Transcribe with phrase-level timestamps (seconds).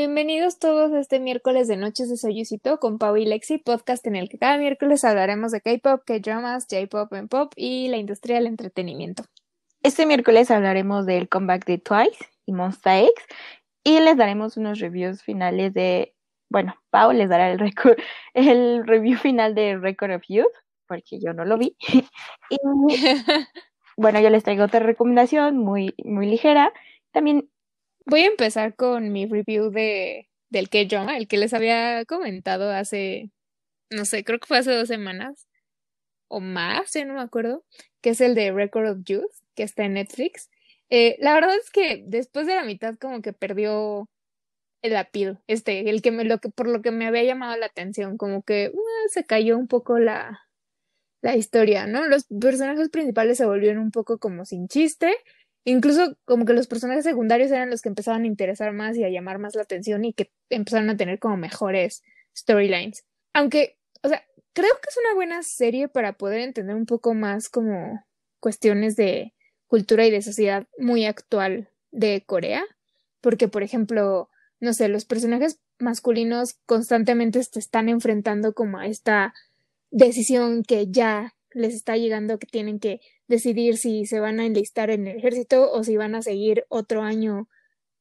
[0.00, 4.16] Bienvenidos todos a este miércoles de Noches de Soyucito con Pau y Lexi, podcast en
[4.16, 8.46] el que cada miércoles hablaremos de K-pop, K-dramas, J-pop en pop y la industria del
[8.46, 9.24] entretenimiento.
[9.82, 12.16] Este miércoles hablaremos del comeback de Twice
[12.46, 13.12] y Monsta X
[13.84, 16.14] y les daremos unos reviews finales de,
[16.48, 17.60] bueno, Pau les dará el,
[18.32, 20.46] el review final de Record of Youth,
[20.88, 21.76] porque yo no lo vi.
[22.48, 22.56] y
[23.98, 26.72] bueno, yo les traigo otra recomendación muy, muy ligera.
[27.12, 27.50] También
[28.10, 33.30] Voy a empezar con mi review de del K-drama, el que les había comentado hace,
[33.88, 35.46] no sé, creo que fue hace dos semanas
[36.26, 37.64] o más, ya no me acuerdo,
[38.00, 40.50] que es el de Record of Youth, que está en Netflix.
[40.88, 44.08] Eh, la verdad es que después de la mitad como que perdió
[44.82, 47.66] el appeal, este, el que me, lo que, por lo que me había llamado la
[47.66, 50.48] atención, como que uh, se cayó un poco la,
[51.22, 52.08] la historia, ¿no?
[52.08, 55.14] Los personajes principales se volvieron un poco como sin chiste
[55.64, 59.10] Incluso como que los personajes secundarios eran los que empezaban a interesar más y a
[59.10, 62.02] llamar más la atención y que empezaron a tener como mejores
[62.36, 63.04] storylines.
[63.34, 67.48] Aunque, o sea, creo que es una buena serie para poder entender un poco más
[67.48, 68.04] como
[68.40, 69.34] cuestiones de
[69.66, 72.64] cultura y de sociedad muy actual de Corea.
[73.20, 74.30] Porque, por ejemplo,
[74.60, 79.34] no sé, los personajes masculinos constantemente se están enfrentando como a esta
[79.90, 84.90] decisión que ya les está llegando que tienen que decidir si se van a enlistar
[84.90, 87.48] en el ejército o si van a seguir otro año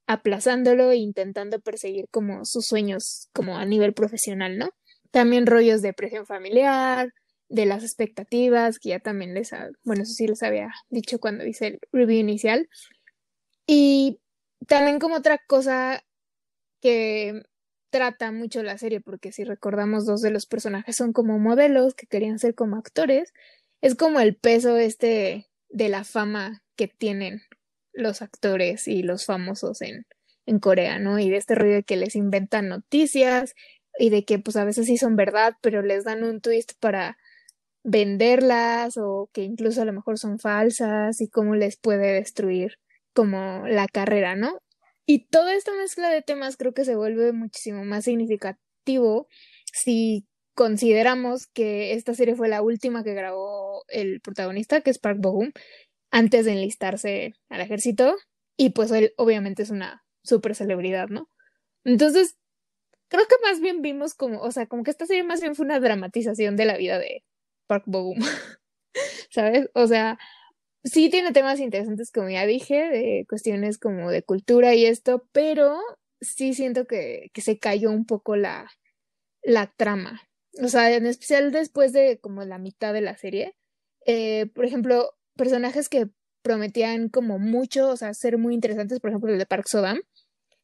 [0.07, 4.69] aplazándolo e intentando perseguir como sus sueños como a nivel profesional, ¿no?
[5.11, 7.13] También rollos de presión familiar,
[7.47, 9.51] de las expectativas, que ya también les,
[9.83, 12.69] bueno, eso sí les había dicho cuando hice el review inicial.
[13.65, 14.19] Y
[14.67, 16.03] también como otra cosa
[16.81, 17.43] que
[17.89, 22.07] trata mucho la serie, porque si recordamos, dos de los personajes son como modelos que
[22.07, 23.33] querían ser como actores
[23.81, 27.41] es como el peso este de la fama que tienen
[27.93, 30.05] los actores y los famosos en,
[30.45, 31.19] en Corea, ¿no?
[31.19, 33.53] Y de este ruido de que les inventan noticias
[33.97, 37.17] y de que pues a veces sí son verdad, pero les dan un twist para
[37.83, 42.77] venderlas o que incluso a lo mejor son falsas y cómo les puede destruir
[43.13, 44.59] como la carrera, ¿no?
[45.11, 49.27] Y toda esta mezcla de temas creo que se vuelve muchísimo más significativo
[49.73, 55.17] si consideramos que esta serie fue la última que grabó el protagonista, que es Park
[55.19, 55.51] Bo-gum,
[56.11, 58.17] antes de enlistarse al ejército.
[58.55, 61.27] Y pues él obviamente es una super celebridad, ¿no?
[61.83, 62.37] Entonces,
[63.07, 65.65] creo que más bien vimos como, o sea, como que esta serie más bien fue
[65.65, 67.23] una dramatización de la vida de
[67.65, 68.19] Park Bo-gum.
[69.31, 69.71] ¿Sabes?
[69.73, 70.19] O sea,
[70.83, 75.79] sí tiene temas interesantes, como ya dije, de cuestiones como de cultura y esto, pero
[76.21, 78.69] sí siento que, que se cayó un poco la,
[79.43, 80.21] la trama,
[80.61, 83.55] o sea, en especial después de como la mitad de la serie,
[84.05, 86.09] eh, por ejemplo, personajes que
[86.41, 89.99] prometían como mucho, o sea, ser muy interesantes, por ejemplo, el de Park Sodam,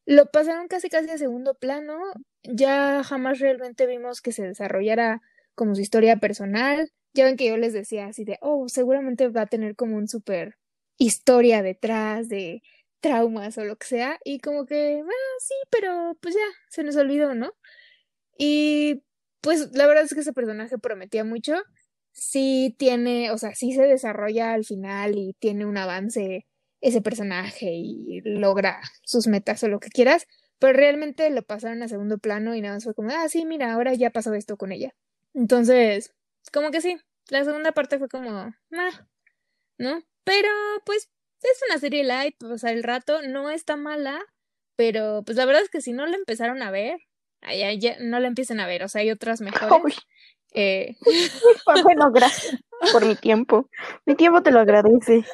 [0.06, 1.98] lo pasaron casi casi a segundo plano,
[2.42, 5.20] ya jamás realmente vimos que se desarrollara
[5.54, 9.42] como su historia personal, ya ven que yo les decía así de, oh, seguramente va
[9.42, 10.56] a tener como un súper
[10.98, 12.62] historia detrás de
[13.00, 16.40] traumas o lo que sea, y como que, ah, sí, pero pues ya,
[16.70, 17.52] se nos olvidó, ¿no?
[18.38, 19.02] Y
[19.40, 21.54] pues la verdad es que ese personaje prometía mucho.
[22.12, 26.46] Sí tiene, o sea, sí se desarrolla al final y tiene un avance
[26.80, 30.26] ese personaje y logra sus metas o lo que quieras,
[30.58, 33.72] pero realmente lo pasaron a segundo plano y nada más fue como, ah, sí, mira,
[33.72, 34.94] ahora ya pasó esto con ella.
[35.34, 36.14] Entonces,
[36.52, 36.96] como que sí,
[37.28, 38.92] la segunda parte fue como, nah,
[39.78, 40.02] ¿no?
[40.24, 40.48] Pero
[40.84, 41.10] pues
[41.42, 44.20] es una serie light, pasar el rato, no está mala,
[44.76, 46.98] pero pues la verdad es que si no la empezaron a ver,
[47.78, 49.96] ya, no la empiecen a ver, o sea, hay otras mejores.
[50.52, 50.96] Eh...
[51.84, 52.60] bueno, gracias
[52.92, 53.68] por mi tiempo.
[54.04, 55.24] Mi tiempo te lo agradece.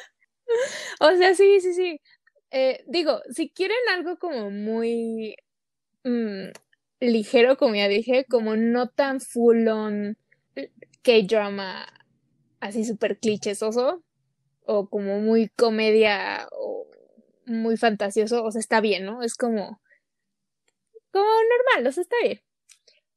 [0.99, 1.99] O sea, sí, sí, sí.
[2.51, 5.35] Eh, digo, si quieren algo como muy
[6.03, 6.49] mm,
[6.99, 10.17] ligero, como ya dije, como no tan full on
[11.03, 11.85] K-drama,
[12.59, 14.03] así súper clichésoso,
[14.65, 16.87] o como muy comedia o
[17.45, 19.23] muy fantasioso, o sea, está bien, ¿no?
[19.23, 19.81] Es como
[21.13, 22.41] como normal, o sea, está bien.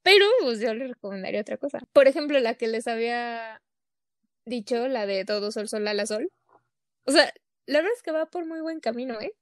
[0.03, 1.81] Pero pues yo les recomendaría otra cosa.
[1.93, 3.63] Por ejemplo, la que les había
[4.45, 6.31] dicho, la de Todo Sol, Sol, a la Sol.
[7.07, 7.33] O sea,
[7.67, 9.33] la verdad es que va por muy buen camino, ¿eh?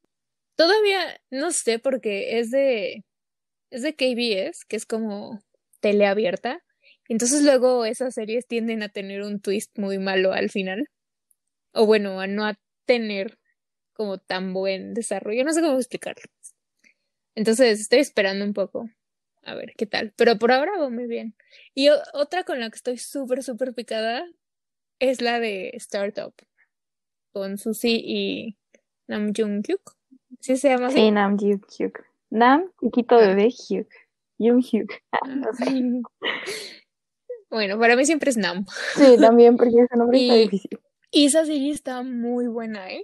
[0.57, 3.05] Todavía no sé porque es de
[3.71, 5.41] es de KBS, que es como
[5.81, 6.64] teleabierta.
[7.09, 10.89] Entonces luego esas series tienden a tener un twist muy malo al final.
[11.73, 13.39] O bueno, a no a tener
[13.93, 15.45] como tan buen desarrollo.
[15.45, 16.23] No sé cómo explicarlo.
[17.35, 18.91] Entonces estoy esperando un poco.
[19.43, 20.13] A ver qué tal.
[20.17, 21.35] Pero por ahora va muy bien.
[21.75, 24.25] Y otra con la que estoy súper, súper picada
[24.99, 26.33] es la de Startup.
[27.33, 28.57] Con Susie y
[29.07, 29.97] Nam Jung Kyuk.
[30.41, 30.97] ¿Sí se llama así?
[30.97, 32.05] Sí, Nam Jung Kyuk.
[32.31, 33.27] Nam, chiquito Ah.
[33.27, 33.87] bebé, Hugh.
[34.39, 34.89] Young Hugh.
[37.55, 38.67] Bueno, para mí siempre es Nam.
[38.97, 40.81] Sí, también, porque ese nombre está difícil.
[41.13, 43.01] Y esa serie está muy buena, ¿eh?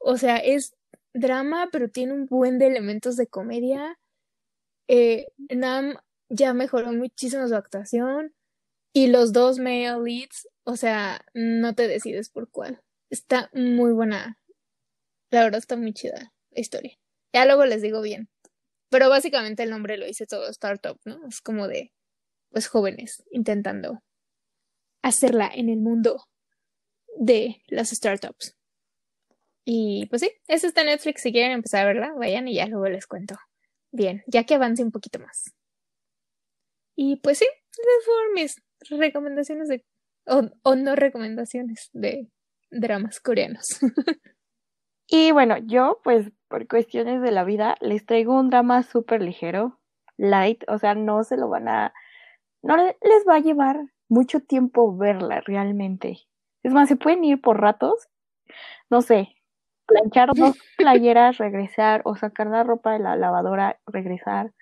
[0.00, 0.74] O sea, es
[1.14, 4.00] drama, pero tiene un buen de elementos de comedia.
[4.88, 5.94] Eh, Nam
[6.28, 8.34] ya mejoró muchísimo su actuación.
[8.92, 12.82] Y los dos male leads, o sea, no te decides por cuál.
[13.10, 14.40] Está muy buena.
[15.30, 16.98] La verdad está muy chida la historia.
[17.32, 18.28] Ya luego les digo bien.
[18.90, 21.24] Pero básicamente el nombre lo dice todo startup, ¿no?
[21.28, 21.92] Es como de,
[22.52, 24.02] pues, jóvenes intentando
[25.02, 26.24] hacerla en el mundo
[27.18, 28.56] de las startups.
[29.64, 31.22] Y pues sí, eso está en Netflix.
[31.22, 33.36] Si quieren empezar a verla, vayan y ya luego les cuento.
[33.92, 35.52] Bien, ya que avance un poquito más.
[36.96, 38.54] Y pues sí, esas fueron mis
[38.90, 39.84] recomendaciones de,
[40.26, 42.28] o, o no recomendaciones de
[42.70, 43.66] dramas coreanos.
[45.14, 49.78] Y bueno, yo, pues, por cuestiones de la vida, les traigo un drama súper ligero,
[50.16, 51.92] light, o sea, no se lo van a,
[52.62, 56.18] no le- les va a llevar mucho tiempo verla realmente.
[56.62, 58.08] Es más, se pueden ir por ratos,
[58.90, 59.28] no sé,
[59.86, 64.52] planchar dos playeras, regresar, o sacar la ropa de la lavadora, regresar,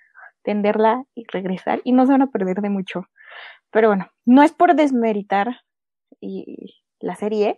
[0.45, 3.05] tenderla y regresar, y no se van a perder de mucho.
[3.73, 5.59] Pero bueno, no es por desmeritar
[6.21, 7.57] y la serie,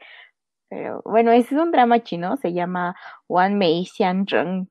[0.71, 2.97] pero bueno, ese es un drama chino, se llama
[3.29, 4.69] Wan Mei Xian Zheng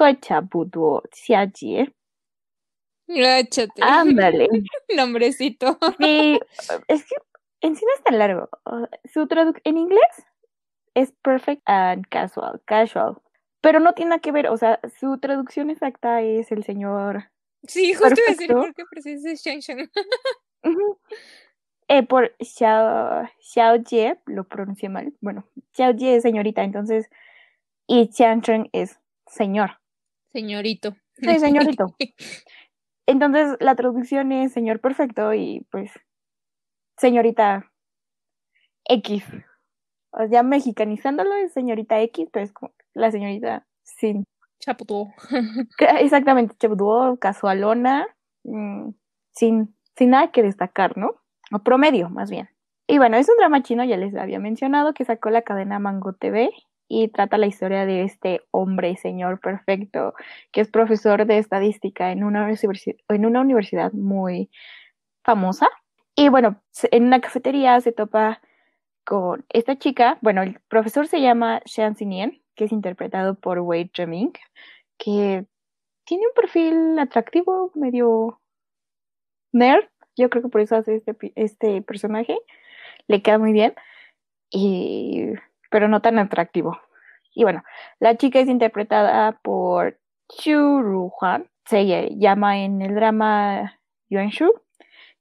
[0.00, 1.94] He Cha Bu Duo Xia Jie.
[3.08, 3.82] Áchate.
[3.82, 4.48] Ándale.
[4.96, 5.78] Nombrecito.
[5.98, 6.38] Sí,
[6.88, 7.14] es que
[7.60, 8.48] en sí no es tan largo.
[9.12, 10.26] Su traducción en inglés
[10.94, 13.16] es perfect and casual, casual.
[13.60, 17.30] Pero no tiene nada que ver, o sea, su traducción exacta es el señor
[17.66, 18.54] Sí, justo iba a decir Perfecto.
[18.54, 19.90] por qué preciso es Shang Shang.
[20.64, 20.98] Ujú.
[21.88, 25.12] Eh, por Xiao, Xiao Jie, lo pronuncié mal.
[25.20, 27.08] Bueno, Xiao Jie es señorita, entonces,
[27.86, 29.80] y Xian Cheng es señor.
[30.32, 30.94] Señorito.
[31.16, 31.96] Sí, señorito.
[33.08, 35.90] Entonces, la traducción es señor perfecto y pues,
[36.98, 37.72] señorita
[38.84, 39.24] X.
[40.10, 44.24] O sea, mexicanizándolo es señorita X, pero es como la señorita sin.
[44.60, 45.08] Chaputo.
[46.00, 48.06] Exactamente, chabudó, casualona,
[48.44, 48.90] mm,
[49.32, 51.14] sin, sin nada que destacar, ¿no?
[51.50, 52.50] O promedio, más bien.
[52.86, 56.12] Y bueno, es un drama chino, ya les había mencionado, que sacó la cadena Mango
[56.12, 56.50] TV
[56.88, 60.14] y trata la historia de este hombre, señor perfecto,
[60.52, 64.50] que es profesor de estadística en una, en una universidad muy
[65.22, 65.68] famosa.
[66.14, 68.40] Y bueno, en una cafetería se topa
[69.04, 73.90] con esta chica, bueno, el profesor se llama Xian Xinien, que es interpretado por Wade
[73.94, 74.32] Jeming,
[74.98, 75.46] que
[76.04, 78.40] tiene un perfil atractivo, medio
[79.52, 79.84] nerd,
[80.16, 82.38] yo creo que por eso hace este, este personaje,
[83.06, 83.74] le queda muy bien,
[84.50, 85.34] y,
[85.70, 86.78] pero no tan atractivo.
[87.34, 87.62] Y bueno,
[88.00, 89.98] la chica es interpretada por
[90.28, 91.86] Chu Ruhan, se
[92.16, 93.78] llama en el drama
[94.08, 94.52] Yuan Shu,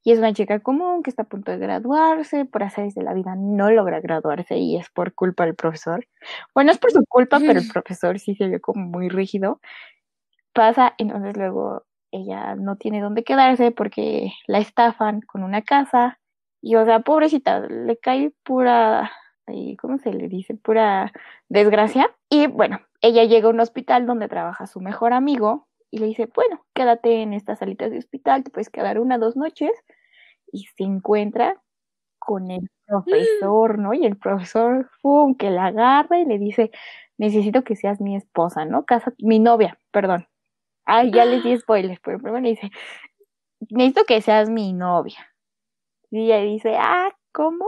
[0.04, 3.14] y es una chica común que está a punto de graduarse, por hacer de la
[3.14, 6.08] vida no logra graduarse y es por culpa del profesor.
[6.54, 9.60] Bueno, es por su culpa, pero el profesor sí se vio como muy rígido.
[10.54, 16.20] Pasa, entonces luego ella no tiene dónde quedarse porque la estafan con una casa
[16.62, 19.12] y, o sea, pobrecita, le cae pura,
[19.80, 20.56] ¿cómo se le dice?
[20.56, 21.12] Pura
[21.50, 22.14] desgracia.
[22.30, 26.30] Y bueno, ella llega a un hospital donde trabaja su mejor amigo y le dice,
[26.34, 29.72] bueno, quédate en estas salitas de hospital, te puedes quedar una, dos noches
[30.52, 31.62] y se encuentra
[32.20, 33.94] con el profesor, ¿no?
[33.94, 36.72] Y el profesor, ¡fum!, que la agarra y le dice,
[37.18, 38.86] necesito que seas mi esposa, ¿no?
[38.86, 40.28] Casa, mi novia, perdón.
[40.86, 42.72] Ay, ya les di spoilers, pero primero le dice,
[43.70, 45.20] necesito que seas mi novia.
[46.12, 47.66] Y ella dice, ah, ¿cómo?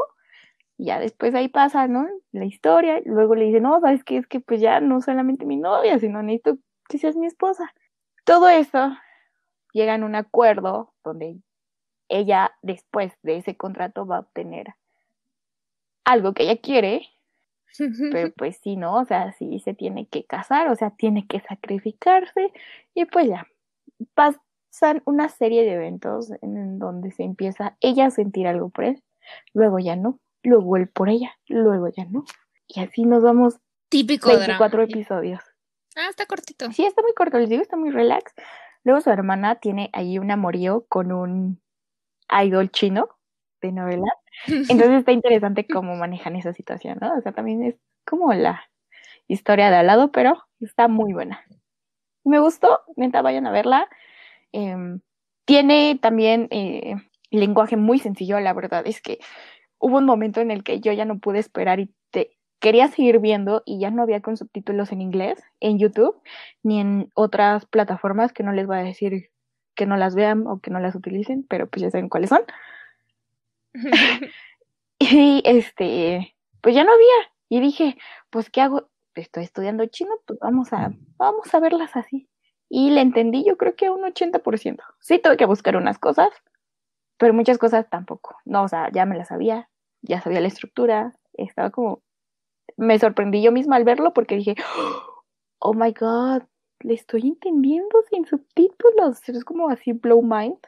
[0.80, 2.08] Y ya después ahí pasa, ¿no?
[2.32, 4.16] La historia, y luego le dice, no, ¿sabes qué?
[4.16, 6.58] Es que pues ya no solamente mi novia, sino necesito
[6.88, 7.74] que seas mi esposa.
[8.24, 8.96] Todo eso
[9.74, 11.38] llega en un acuerdo donde
[12.08, 14.68] ella después de ese contrato va a obtener
[16.06, 17.10] algo que ella quiere,
[17.78, 18.96] pero pues sí, ¿no?
[18.96, 22.54] O sea, sí se tiene que casar, o sea, tiene que sacrificarse
[22.94, 23.48] y pues ya,
[24.14, 29.04] pasan una serie de eventos en donde se empieza ella a sentir algo por él,
[29.54, 32.26] luego ya no, luego él por ella, luego ya no.
[32.68, 34.92] Y así nos vamos Típico 24 drama.
[34.92, 35.42] episodios.
[35.96, 36.72] Ah, está cortito.
[36.72, 38.34] Sí, está muy corto, les digo, está muy relax.
[38.84, 41.62] Luego su hermana tiene ahí un amorío con un
[42.44, 43.10] idol chino
[43.62, 44.12] de novela.
[44.48, 47.18] Entonces está interesante cómo manejan esa situación, ¿no?
[47.18, 48.70] O sea, también es como la
[49.28, 51.44] historia de al lado, pero está muy buena.
[52.24, 53.90] Me gustó, neta, vayan a verla.
[54.52, 55.02] Em,
[55.46, 56.96] tiene también eh,
[57.32, 59.20] lenguaje muy sencillo, la verdad es que
[59.80, 63.20] hubo un momento en el que yo ya no pude esperar y te quería seguir
[63.20, 66.22] viendo y ya no había con subtítulos en inglés en YouTube
[66.62, 69.32] ni en otras plataformas que no les voy a decir
[69.76, 72.42] que no las vean o que no las utilicen, pero pues ya saben cuáles son.
[75.00, 77.32] y este, pues ya no había.
[77.48, 77.98] Y dije,
[78.30, 78.90] pues ¿qué hago?
[79.16, 82.28] Estoy estudiando chino, pues vamos a, vamos a verlas así.
[82.68, 84.80] Y le entendí yo creo que a un 80%.
[85.00, 86.30] Sí tuve que buscar unas cosas,
[87.20, 88.38] pero muchas cosas tampoco.
[88.46, 89.70] No, o sea, ya me las sabía,
[90.02, 92.02] ya sabía la estructura, estaba como
[92.78, 94.56] me sorprendí yo misma al verlo porque dije,
[95.60, 96.44] oh my god,
[96.80, 99.28] le estoy entendiendo sin subtítulos.
[99.28, 100.60] Es como así blow mind,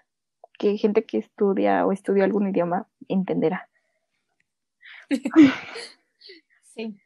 [0.60, 3.70] que gente que estudia o estudió algún idioma entenderá.
[6.76, 6.98] sí.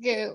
[0.00, 0.32] Que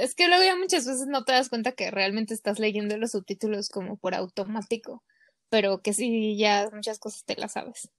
[0.00, 3.10] es que luego ya muchas veces no te das cuenta que realmente estás leyendo los
[3.10, 5.02] subtítulos como por automático,
[5.50, 7.90] pero que sí, ya muchas cosas te las sabes.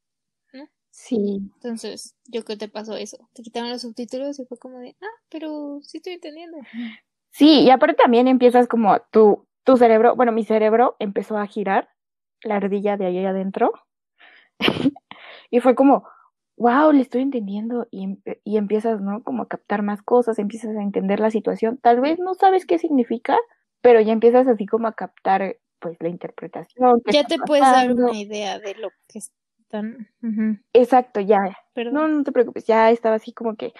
[0.96, 1.42] Sí.
[1.56, 3.18] Entonces, yo qué te pasó eso.
[3.34, 6.60] Te quitaron los subtítulos y fue como de, ah, pero sí estoy entendiendo.
[7.32, 11.90] Sí, y aparte también empiezas como tu, tu cerebro, bueno, mi cerebro empezó a girar
[12.44, 13.74] la ardilla de ahí adentro.
[15.50, 16.08] y fue como,
[16.58, 17.88] wow, le estoy entendiendo.
[17.90, 19.24] Y, y empiezas, ¿no?
[19.24, 21.80] Como a captar más cosas, empiezas a entender la situación.
[21.80, 23.36] Tal vez no sabes qué significa,
[23.82, 27.02] pero ya empiezas así como a captar pues la interpretación.
[27.12, 29.22] Ya te puedes dar una idea de lo que
[30.74, 31.40] Exacto, ya.
[31.92, 33.74] No, no te preocupes, ya estaba así como que,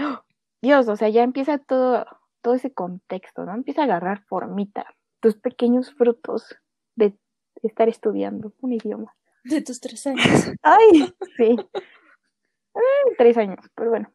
[0.00, 0.22] ¡oh!
[0.60, 2.06] Dios, o sea, ya empieza todo,
[2.40, 3.54] todo ese contexto, ¿no?
[3.54, 4.86] Empieza a agarrar formita,
[5.20, 6.56] tus pequeños frutos
[6.94, 7.16] de
[7.62, 9.14] estar estudiando un idioma.
[9.44, 10.22] De tus tres años.
[10.62, 11.56] Ay, sí.
[13.18, 14.10] tres años, pero bueno.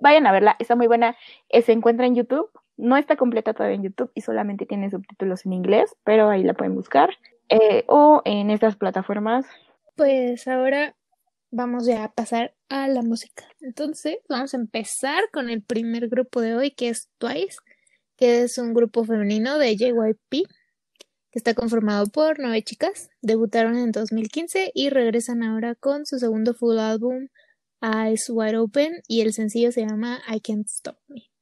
[0.00, 1.16] Vayan a verla, está muy buena.
[1.48, 2.50] Eh, se encuentra en YouTube.
[2.76, 6.54] No está completa todavía en YouTube y solamente tiene subtítulos en inglés, pero ahí la
[6.54, 7.10] pueden buscar.
[7.48, 9.46] Eh, o en estas plataformas
[9.94, 10.96] pues ahora
[11.50, 13.44] vamos ya a pasar a la música.
[13.60, 17.58] Entonces, vamos a empezar con el primer grupo de hoy, que es Twice,
[18.16, 20.48] que es un grupo femenino de JYP,
[21.30, 23.10] que está conformado por nueve chicas.
[23.22, 27.28] Debutaron en 2015 y regresan ahora con su segundo full álbum,
[27.80, 31.33] Eyes Wide Open, y el sencillo se llama I Can't Stop Me.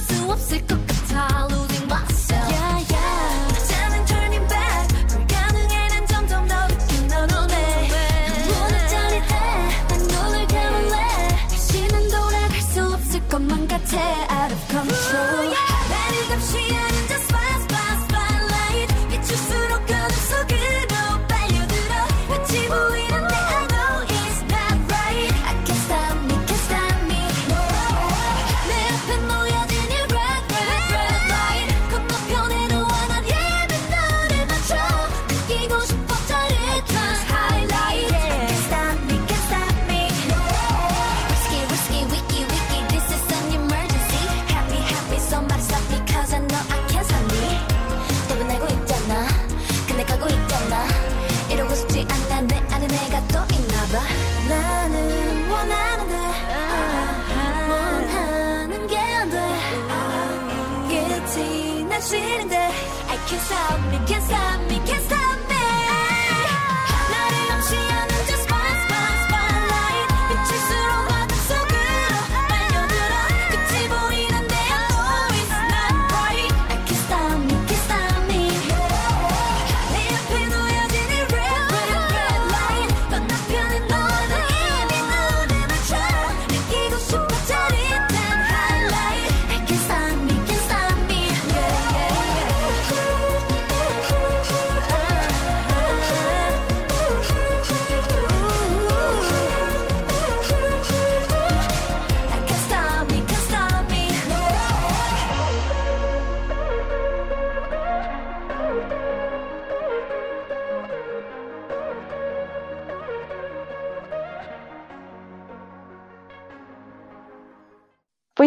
[0.00, 0.89] through obstacles.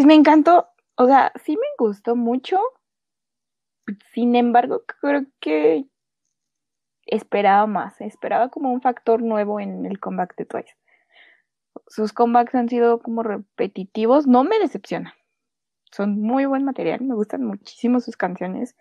[0.03, 2.60] Pues me encantó, o sea, sí me gustó mucho.
[4.13, 5.86] Sin embargo, creo que
[7.05, 10.75] esperaba más, esperaba como un factor nuevo en el comeback de Twice.
[11.88, 15.15] Sus comebacks han sido como repetitivos, no me decepciona.
[15.89, 18.75] Son muy buen material, me gustan muchísimo sus canciones.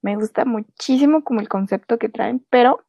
[0.00, 2.82] Me gusta muchísimo como el concepto que traen, pero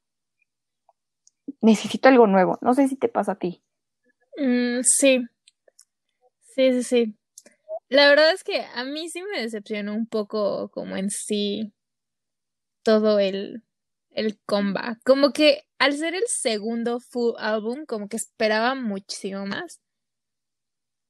[1.59, 2.59] necesito algo nuevo.
[2.61, 3.61] No sé si te pasa a ti.
[4.37, 5.27] Mm, sí.
[6.55, 7.16] Sí, sí, sí.
[7.89, 11.73] La verdad es que a mí sí me decepcionó un poco como en sí
[12.83, 13.63] todo el,
[14.11, 14.99] el comeback.
[15.03, 19.79] Como que al ser el segundo full álbum, como que esperaba muchísimo más.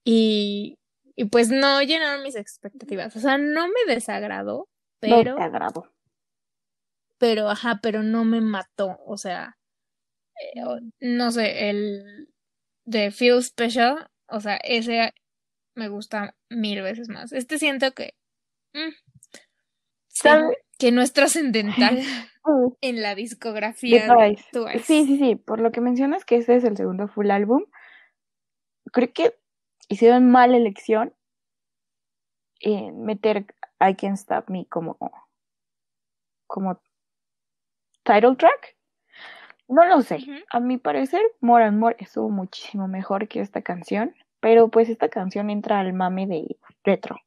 [0.04, 0.78] Y,
[1.16, 3.16] y pues no llenaron mis expectativas.
[3.16, 4.70] O sea, no me desagradó,
[5.00, 5.32] pero...
[5.32, 5.94] No te agradó.
[7.18, 9.00] Pero, ajá, pero no me mató.
[9.06, 9.58] O sea,
[10.40, 10.62] eh,
[11.00, 12.30] no sé, el
[12.86, 15.14] de Feel Special, o sea, ese
[15.78, 17.32] me gusta mil veces más.
[17.32, 18.16] Este siento que...
[18.74, 18.92] Mm,
[20.78, 22.00] que no es trascendental
[22.82, 24.84] en la discografía de Twice.
[24.84, 25.36] Sí, sí, sí.
[25.36, 27.66] Por lo que mencionas que este es el segundo full álbum,
[28.92, 29.36] creo que
[29.88, 31.14] hicieron mala elección
[32.60, 33.46] en meter
[33.80, 34.98] I Can't Stop Me como,
[36.48, 36.82] como
[38.04, 38.76] title track.
[39.68, 40.20] No lo sé.
[40.50, 44.16] A mi parecer, More and More estuvo muchísimo mejor que esta canción.
[44.48, 47.18] Pero pues esta canción entra al mame de retro.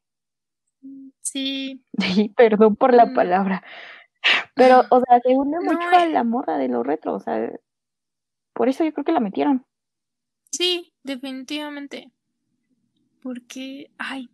[1.21, 1.85] Sí.
[2.35, 3.13] perdón por la mm.
[3.13, 3.63] palabra.
[4.55, 7.13] Pero, o sea, se une mucho a la moda de los retro.
[7.13, 7.51] O sea,
[8.53, 9.67] por eso yo creo que la metieron.
[10.51, 12.11] Sí, definitivamente.
[13.21, 14.27] Porque, ay,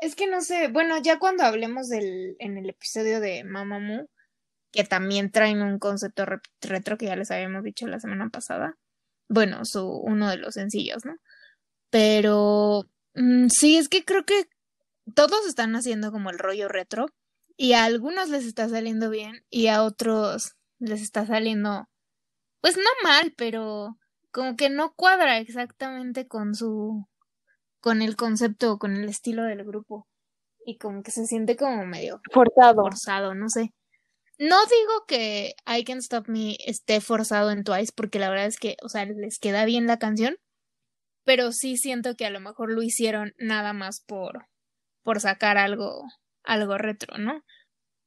[0.00, 4.08] es que no sé, bueno, ya cuando hablemos del, en el episodio de Mamamoo,
[4.72, 6.24] que también traen un concepto
[6.62, 8.78] retro que ya les habíamos dicho la semana pasada,
[9.28, 11.18] bueno, su, uno de los sencillos, ¿no?
[11.94, 14.48] Pero mm, sí, es que creo que
[15.14, 17.06] todos están haciendo como el rollo retro
[17.56, 21.86] y a algunos les está saliendo bien y a otros les está saliendo
[22.60, 23.96] pues no mal, pero
[24.32, 27.06] como que no cuadra exactamente con su
[27.78, 30.08] con el concepto o con el estilo del grupo
[30.66, 32.82] y como que se siente como medio forzado.
[32.82, 33.72] Forzado, no sé.
[34.40, 38.58] No digo que I Can Stop Me esté forzado en Twice porque la verdad es
[38.58, 40.36] que, o sea, les queda bien la canción,
[41.24, 44.46] pero sí siento que a lo mejor lo hicieron nada más por,
[45.02, 46.04] por sacar algo,
[46.42, 47.42] algo retro, ¿no?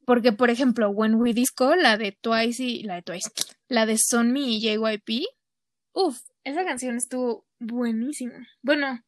[0.05, 3.29] Porque, por ejemplo, When We Disco, la de Twice y la de Twice,
[3.67, 5.25] la de Sonmi y JYP,
[5.91, 8.47] uff, esa canción estuvo buenísima.
[8.61, 9.01] Bueno,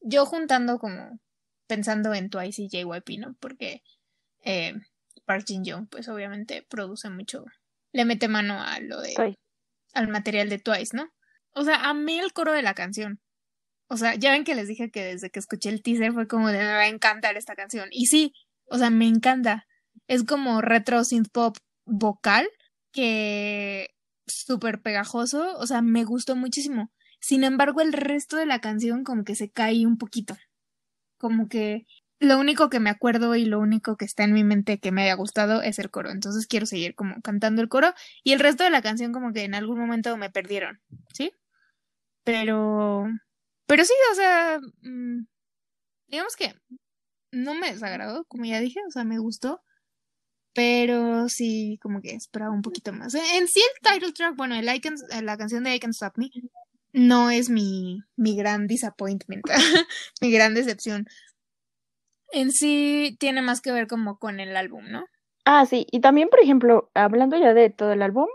[0.00, 1.18] yo juntando como
[1.66, 3.34] pensando en Twice y JYP, ¿no?
[3.40, 3.82] Porque
[4.44, 4.74] eh,
[5.24, 7.44] Park Jin Young, pues obviamente produce mucho,
[7.92, 9.36] le mete mano a lo de,
[9.94, 11.10] al material de Twice, ¿no?
[11.54, 13.20] O sea, amé el coro de la canción.
[13.92, 16.48] O sea, ya ven que les dije que desde que escuché el teaser fue como
[16.48, 17.90] de me va a encantar esta canción.
[17.92, 18.32] Y sí,
[18.64, 19.66] o sea, me encanta.
[20.08, 22.48] Es como retro synth pop vocal
[22.90, 23.90] que
[24.26, 25.58] súper pegajoso.
[25.58, 26.90] O sea, me gustó muchísimo.
[27.20, 30.38] Sin embargo, el resto de la canción como que se cae un poquito.
[31.18, 31.84] Como que
[32.18, 35.02] lo único que me acuerdo y lo único que está en mi mente que me
[35.02, 36.10] haya gustado es el coro.
[36.10, 37.92] Entonces quiero seguir como cantando el coro.
[38.24, 40.80] Y el resto de la canción como que en algún momento me perdieron.
[41.12, 41.32] ¿Sí?
[42.24, 43.06] Pero
[43.72, 45.24] pero sí, o sea, mm,
[46.06, 46.54] digamos que
[47.30, 49.62] no me desagradó, como ya dije, o sea, me gustó.
[50.52, 53.14] Pero sí, como que esperaba un poquito más.
[53.14, 56.28] En sí, el title track, bueno, el Icon, la canción de I Can Stop Me,
[56.92, 59.42] no es mi, mi gran disappointment,
[60.20, 61.06] mi gran decepción.
[62.30, 65.06] En sí, tiene más que ver como con el álbum, ¿no?
[65.46, 68.26] Ah, sí, y también, por ejemplo, hablando ya de todo el álbum,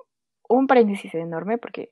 [0.50, 1.92] un paréntesis enorme, porque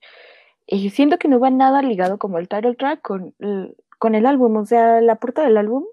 [0.68, 4.26] y siento que no va nada ligado como el title track con el, con el
[4.26, 4.56] álbum.
[4.58, 5.86] O sea, la puerta del álbum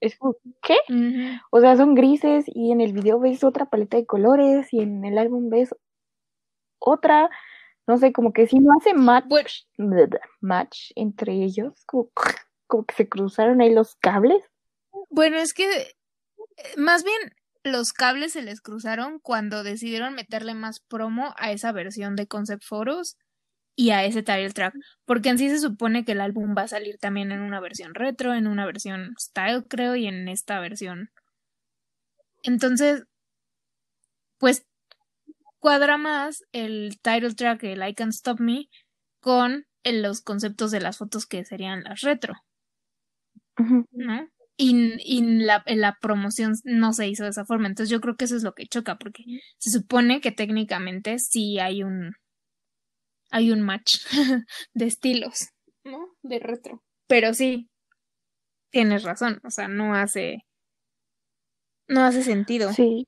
[0.00, 0.76] es como, ¿qué?
[1.50, 5.04] O sea, son grises y en el video ves otra paleta de colores y en
[5.04, 5.74] el álbum ves
[6.78, 7.30] otra.
[7.86, 9.64] No sé, como que si no hace match,
[10.40, 12.10] match entre ellos, como,
[12.66, 14.42] como que se cruzaron ahí los cables.
[15.08, 15.94] Bueno, es que eh,
[16.76, 17.16] más bien
[17.62, 22.64] los cables se les cruzaron cuando decidieron meterle más promo a esa versión de Concept
[22.64, 23.16] Photos
[23.76, 26.68] y a ese title track, porque en sí se supone que el álbum va a
[26.68, 31.10] salir también en una versión retro, en una versión style, creo, y en esta versión.
[32.42, 33.04] Entonces,
[34.38, 34.66] pues
[35.58, 38.68] cuadra más el title track, el I Can't Stop Me,
[39.20, 42.34] con los conceptos de las fotos que serían las retro.
[43.58, 44.28] ¿No?
[44.58, 47.68] Y, la, la, promoción no se hizo de esa forma.
[47.68, 49.22] Entonces yo creo que eso es lo que choca, porque
[49.58, 52.14] se supone que técnicamente sí hay un,
[53.30, 53.96] hay un match
[54.74, 55.48] de estilos,
[55.84, 56.08] ¿no?
[56.22, 56.82] De retro.
[57.08, 57.68] Pero sí,
[58.70, 60.44] tienes razón, o sea, no hace,
[61.88, 62.72] no hace sentido.
[62.72, 63.06] Sí.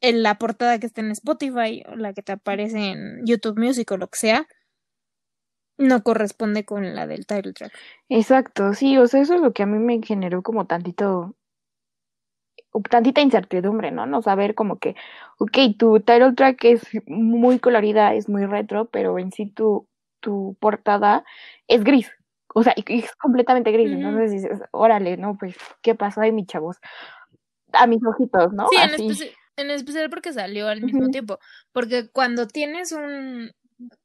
[0.00, 3.90] En la portada que está en Spotify o la que te aparece en YouTube Music
[3.90, 4.46] o lo que sea,
[5.78, 7.72] no corresponde con la del title track.
[8.08, 11.36] Exacto, sí, o sea, eso es lo que a mí me generó como tantito,
[12.90, 14.06] tantita incertidumbre, ¿no?
[14.06, 14.94] No saber como que,
[15.38, 19.88] ok, tu title track es muy colorida, es muy retro, pero en sí tu,
[20.20, 21.24] tu portada
[21.66, 22.10] es gris,
[22.54, 26.78] o sea, es completamente gris, entonces dices, órale, no, pues, ¿qué pasó ahí, mi chavos?
[27.72, 28.66] A mis ojitos, ¿no?
[28.68, 31.38] Sí, en, especial, en especial porque salió al mismo tiempo,
[31.72, 33.52] porque cuando tienes un,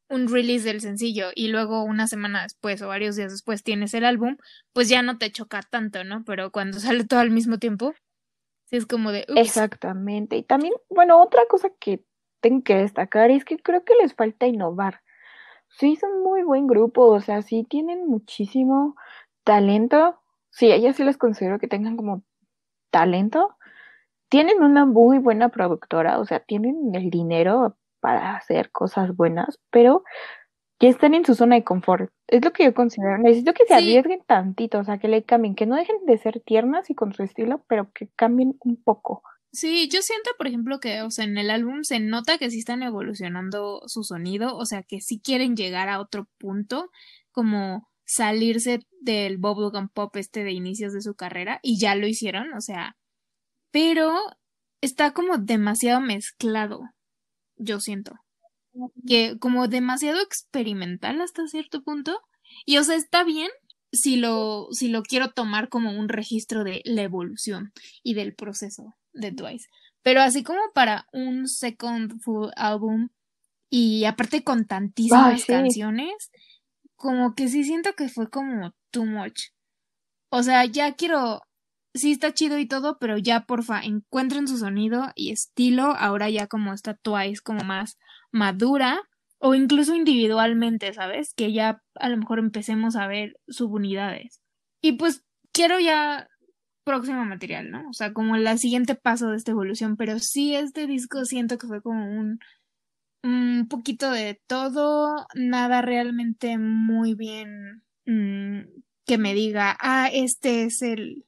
[0.09, 4.05] un release del sencillo y luego una semana después o varios días después tienes el
[4.05, 4.37] álbum,
[4.73, 6.23] pues ya no te choca tanto, ¿no?
[6.25, 7.93] Pero cuando sale todo al mismo tiempo,
[8.77, 9.25] es como de...
[9.35, 10.35] Exactamente.
[10.35, 12.03] Y también, bueno, otra cosa que
[12.41, 15.01] tengo que destacar es que creo que les falta innovar.
[15.69, 18.95] Sí, son muy buen grupo, o sea, sí tienen muchísimo
[19.43, 20.19] talento.
[20.49, 22.23] Sí, ellas sí les considero que tengan como
[22.91, 23.55] talento.
[24.29, 30.03] Tienen una muy buena productora, o sea, tienen el dinero para hacer cosas buenas, pero
[30.83, 32.11] ya están en su zona de confort.
[32.27, 33.17] Es lo que yo considero.
[33.17, 36.41] Necesito que se arriesguen tantito, o sea, que le cambien, que no dejen de ser
[36.45, 39.23] tiernas y con su estilo, pero que cambien un poco.
[39.51, 42.59] Sí, yo siento, por ejemplo, que, o sea, en el álbum se nota que sí
[42.59, 46.89] están evolucionando su sonido, o sea, que sí quieren llegar a otro punto,
[47.31, 52.53] como salirse del bubblegum pop este de inicios de su carrera, y ya lo hicieron,
[52.53, 52.97] o sea,
[53.71, 54.11] pero
[54.81, 56.81] está como demasiado mezclado
[57.57, 58.13] yo siento.
[59.07, 62.19] Que como demasiado experimental hasta cierto punto.
[62.65, 63.49] Y o sea, está bien
[63.91, 68.95] si lo, si lo quiero tomar como un registro de la evolución y del proceso
[69.13, 69.67] de Twice.
[70.01, 73.09] Pero así como para un second full album
[73.69, 76.31] y aparte con tantísimas canciones,
[76.95, 79.49] como que sí siento que fue como too much.
[80.29, 81.41] O sea, ya quiero
[81.93, 86.47] sí está chido y todo, pero ya porfa, encuentren su sonido y estilo, ahora ya
[86.47, 87.97] como está Twice como más
[88.33, 89.01] madura,
[89.39, 91.33] o incluso individualmente, ¿sabes?
[91.33, 94.41] Que ya a lo mejor empecemos a ver subunidades.
[94.81, 96.27] Y pues quiero ya
[96.83, 97.89] próximo material, ¿no?
[97.89, 101.67] O sea, como el siguiente paso de esta evolución, pero sí este disco siento que
[101.67, 102.39] fue como un,
[103.23, 108.61] un poquito de todo, nada realmente muy bien mm,
[109.05, 111.25] que me diga, ah, este es el,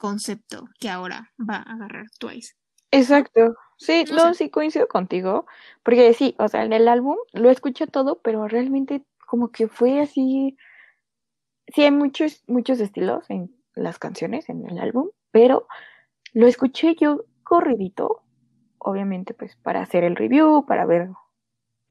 [0.00, 2.54] concepto que ahora va a agarrar Twice.
[2.90, 3.54] Exacto.
[3.80, 5.46] Sí, no, sí coincido contigo,
[5.82, 10.00] porque sí, o sea, en el álbum lo escuché todo, pero realmente como que fue
[10.00, 10.58] así,
[11.68, 15.66] sí hay muchos, muchos estilos en las canciones, en el álbum, pero
[16.34, 18.22] lo escuché yo corridito,
[18.76, 21.08] obviamente pues para hacer el review, para ver,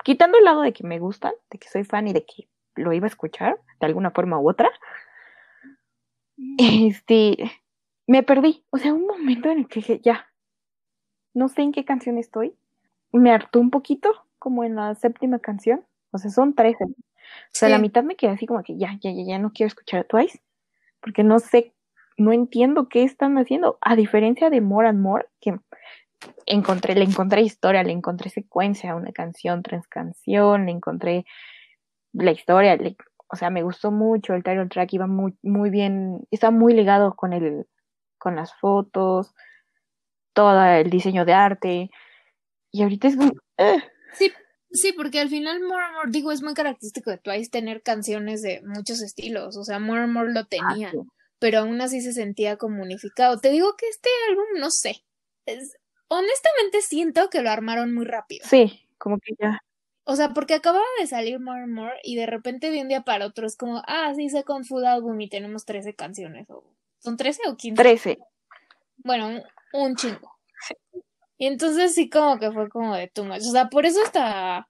[0.04, 2.94] quitando el lado de que me gustan, de que soy fan y de que lo
[2.94, 4.70] iba a escuchar de alguna forma u otra,
[6.38, 6.56] mm.
[6.60, 7.52] este,
[8.06, 8.64] me perdí.
[8.70, 10.29] O sea, un momento en el que dije, ya,
[11.34, 12.56] no sé en qué canción estoy.
[13.12, 15.86] Me hartó un poquito, como en la séptima canción.
[16.12, 16.76] O sea, son tres.
[16.82, 16.88] O
[17.52, 20.06] sea, la mitad me quedé así como que ya, ya, ya, ya no quiero escuchar
[20.06, 20.42] Twice.
[21.02, 21.74] Porque no sé,
[22.18, 23.78] no entiendo qué están haciendo.
[23.82, 25.60] A diferencia de More and More, que
[26.46, 31.26] encontré, le encontré historia, le encontré secuencia, una canción, tres canción, le encontré
[32.14, 32.78] la historia,
[33.32, 37.16] o sea, me gustó mucho, el title track iba muy, muy bien, está muy ligado
[37.16, 37.68] con el,
[38.18, 39.34] con las fotos,
[40.40, 41.90] todo el diseño de arte.
[42.72, 43.32] Y ahorita es como...
[44.14, 44.32] Sí,
[44.72, 48.42] sí, porque al final More and More, digo, es muy característico de Twice tener canciones
[48.42, 49.58] de muchos estilos.
[49.58, 50.92] O sea, More and More lo tenía,
[51.40, 53.40] pero aún así se sentía como unificado.
[53.40, 55.04] Te digo que este álbum, no sé.
[55.46, 58.48] Es, honestamente siento que lo armaron muy rápido.
[58.50, 59.60] Sí, como que ya.
[60.06, 63.02] O sea, porque acababa de salir More and More y de repente de un día
[63.02, 66.64] para otro es como, ah, sí, Second Food Album y tenemos 13 canciones o
[67.00, 67.82] ¿Son 13 o 15?
[67.82, 68.20] 13.
[68.98, 69.42] Bueno,
[69.74, 70.32] un, chingo.
[71.38, 73.42] Y entonces sí como que fue como de too much.
[73.42, 74.70] O sea, por eso está...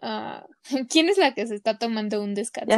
[0.00, 0.42] Uh,
[0.90, 2.74] ¿Quién es la que se está tomando un descanso?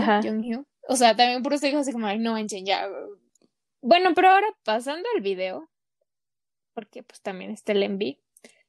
[0.89, 2.87] O sea, también por eso dijo así como, ay, no manchen, ya.
[3.81, 5.71] Bueno, pero ahora pasando al video,
[6.75, 8.21] porque pues también está el envy.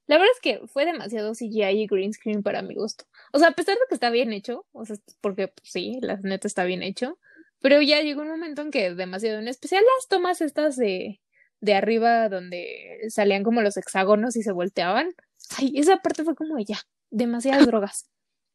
[0.07, 3.05] La verdad es que fue demasiado CGI y green screen para mi gusto.
[3.33, 6.17] O sea, a pesar de que está bien hecho, o sea, porque pues, sí, la
[6.17, 7.17] neta está bien hecho,
[7.59, 11.21] pero ya llegó un momento en que demasiado, en especial las tomas estas de,
[11.65, 15.13] de arriba donde salían como los hexágonos y se volteaban.
[15.57, 16.77] Ay, esa parte fue como ya,
[17.09, 18.09] demasiadas drogas.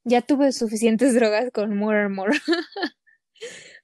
[0.04, 2.32] Ya tuve suficientes drogas con More and More.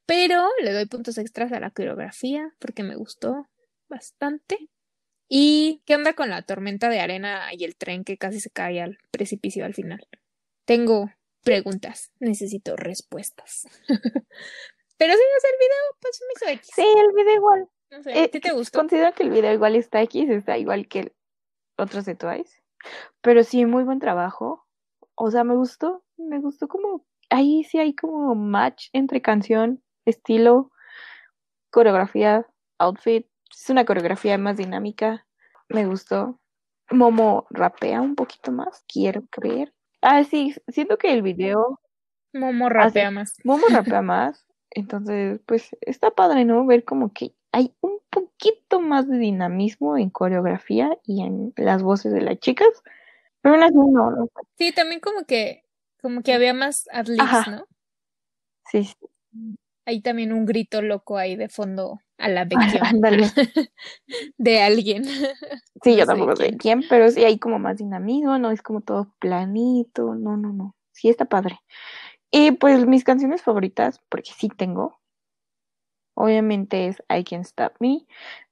[0.06, 3.48] Pero le doy puntos extras a la coreografía porque me gustó
[3.88, 4.70] bastante.
[5.28, 8.80] ¿Y qué onda con la tormenta de arena y el tren que casi se cae
[8.80, 10.06] al precipicio al final?
[10.64, 11.10] Tengo
[11.42, 13.66] preguntas, necesito respuestas.
[14.98, 16.70] Pero sí, o sea, el video, pues me hizo X.
[16.74, 17.68] Sí, el video igual.
[17.90, 18.78] No sé, Eh, ¿sí te gustó?
[18.80, 21.12] Considero que el video igual está X, está igual que
[21.78, 22.62] otros de Twice.
[23.20, 24.66] Pero sí, muy buen trabajo.
[25.14, 26.04] O sea, me gustó.
[26.16, 27.04] Me gustó como.
[27.30, 30.70] Ahí sí hay como match entre canción, estilo,
[31.70, 32.46] coreografía,
[32.78, 33.26] outfit.
[33.50, 35.26] Es una coreografía más dinámica.
[35.68, 36.40] Me gustó.
[36.90, 39.74] Momo rapea un poquito más, quiero creer.
[40.02, 41.80] Ah, sí, siento que el video.
[42.32, 43.34] Momo Así- rapea más.
[43.44, 44.45] Momo rapea más,
[44.76, 46.66] entonces pues está padre, ¿no?
[46.66, 52.12] Ver como que hay un poquito más de dinamismo en coreografía y en las voces
[52.12, 52.68] de las chicas,
[53.42, 54.28] pero aún así no, no.
[54.58, 55.64] Sí, también como que,
[56.02, 57.50] como que había más Ajá.
[57.50, 57.66] ¿no?
[58.70, 58.96] Sí, sí,
[59.84, 62.46] Hay también un grito loco ahí de fondo a la
[62.82, 63.26] ándale.
[64.38, 65.04] de alguien.
[65.82, 66.58] Sí, No yo tampoco sé quién.
[66.58, 70.74] quién, pero sí hay como más dinamismo, no es como todo planito, no, no, no.
[70.92, 71.58] Sí está padre.
[72.30, 75.00] Y pues mis canciones favoritas, porque sí tengo,
[76.14, 78.06] obviamente es I Can't Stop Me,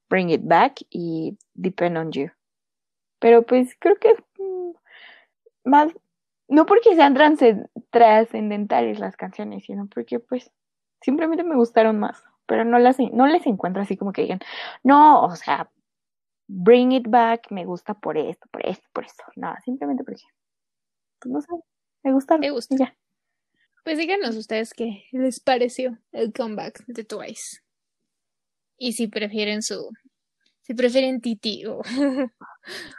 [0.08, 2.30] Bring It Back y Depend on You.
[3.20, 4.72] Pero pues creo que mm,
[5.64, 5.92] más,
[6.48, 7.16] no porque sean
[7.90, 10.50] trascendentales las canciones, sino porque pues
[11.02, 14.40] simplemente me gustaron más, pero no las no les encuentro así como que digan,
[14.82, 15.70] no, o sea,
[16.48, 19.24] Bring It Back me gusta por esto, por esto, por esto.
[19.36, 20.22] No, simplemente porque,
[21.20, 21.48] pues no sé,
[22.04, 22.42] me gustaron.
[22.42, 22.74] ¿Te gusta?
[22.74, 22.96] y ya.
[23.84, 27.60] Pues díganos ustedes qué les pareció el comeback de Twice.
[28.78, 29.90] Y si prefieren su,
[30.62, 31.80] si prefieren Titi o,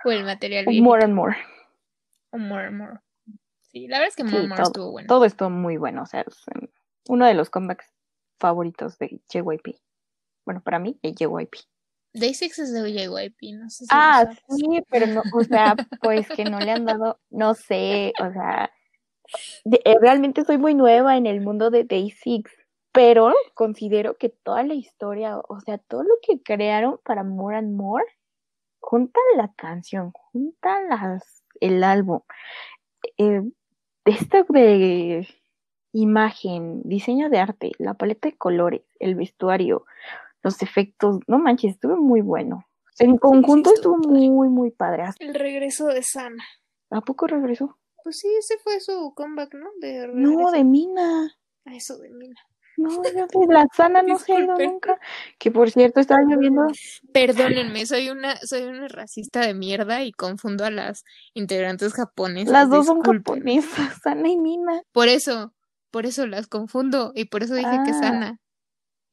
[0.05, 1.35] o el material viejito, More and more.
[2.31, 2.99] o More and More.
[3.71, 5.07] Sí, la verdad es que Sí, More and More todo, estuvo bueno.
[5.07, 6.67] todo estuvo muy bueno, o sea, es um,
[7.09, 7.91] uno de los comebacks
[8.39, 9.75] favoritos de JYP.
[10.45, 11.55] Bueno, para mí, el JYP.
[12.13, 16.27] Day Six es de JYP, no sé si Ah, sí, pero no, o sea, pues
[16.29, 18.71] que no le han dado, no sé, o sea,
[20.01, 22.51] realmente soy muy nueva en el mundo de Day Six,
[22.91, 27.75] pero considero que toda la historia, o sea, todo lo que crearon para More and
[27.75, 28.05] More,
[28.79, 32.21] junta la canción, junta las, el álbum,
[33.17, 33.41] eh,
[34.05, 35.27] esto de
[35.91, 39.85] imagen, diseño de arte, la paleta de colores, el vestuario,
[40.43, 42.65] los efectos, no manches, estuvo muy bueno.
[42.99, 45.03] En conjunto estuvo estuvo muy, muy padre.
[45.19, 46.43] El regreso de Sana.
[46.91, 47.77] ¿A poco regresó?
[48.05, 49.67] Pues sí, ese fue su comeback, ¿no?
[49.81, 51.35] De No, de Mina.
[51.65, 52.39] Ah, eso de Mina.
[52.77, 54.99] No, yo de la sana no se ha ido nunca.
[55.39, 56.67] Que por cierto, estaba lloviendo.
[57.11, 62.51] Perdónenme, soy una, soy una racista de mierda y confundo a las integrantes japonesas.
[62.51, 63.61] Las dos son discúlpenme.
[63.63, 64.83] japonesas, Sana y Mina.
[64.91, 65.55] Por eso,
[65.89, 67.99] por eso las confundo y por eso dije que Ah.
[67.99, 68.39] Sana.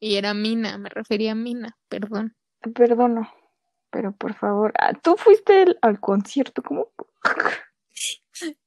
[0.01, 2.35] Y era Mina, me refería a Mina, perdón.
[2.75, 3.33] Perdono.
[3.91, 6.89] Pero por favor, ah, tú fuiste al, al concierto, ¿cómo?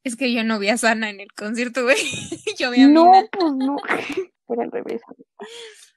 [0.03, 1.97] Es que yo no vi a Sana en el concierto, güey.
[2.57, 3.27] Yo vi a No, Mina.
[3.31, 3.77] pues no.
[4.45, 5.01] Por al revés.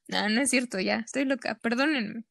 [0.08, 2.24] No, no es cierto, ya, estoy loca, perdónenme.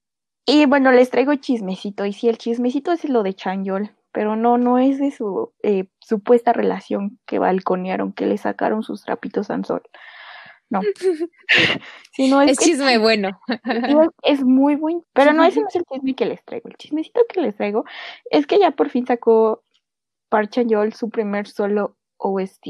[0.45, 2.05] Y bueno, les traigo chismecito.
[2.05, 3.91] Y sí, el chismecito es lo de Changyol.
[4.13, 9.03] Pero no, no es de su eh, supuesta relación que balconearon, que le sacaron sus
[9.03, 9.83] trapitos al sol.
[10.69, 10.81] No.
[12.13, 13.39] Sino es Es que chisme bueno.
[14.23, 16.69] Es muy buen, pero no, ese no es el chisme que les traigo.
[16.69, 17.85] El chismecito que les traigo
[18.31, 19.63] es que ya por fin sacó
[20.29, 22.65] Park Chan-yeol su primer solo OST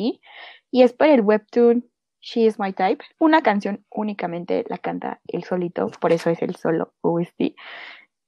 [0.71, 1.89] y es para el webtoon
[2.21, 3.03] She Is My Type.
[3.19, 7.55] Una canción únicamente la canta él solito, por eso es el solo OST.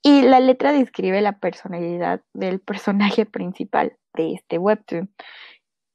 [0.01, 5.13] Y la letra describe la personalidad del personaje principal de este webtoon,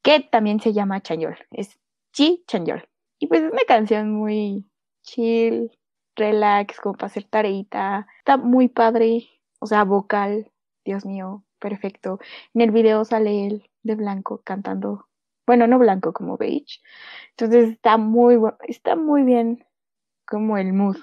[0.02, 1.38] que también se llama Chanyeol.
[1.50, 1.78] Es
[2.12, 2.86] Chi Chanyeol.
[3.18, 4.66] Y pues es una canción muy
[5.02, 5.70] chill,
[6.16, 8.06] relax, como para hacer tareita.
[8.18, 9.28] Está muy padre,
[9.60, 10.50] o sea, vocal,
[10.84, 12.20] Dios mío, perfecto.
[12.52, 15.08] En el video sale él de blanco cantando,
[15.46, 16.82] bueno, no blanco, como beige.
[17.30, 18.36] Entonces está muy
[18.68, 19.64] está muy bien
[20.26, 20.98] como el mood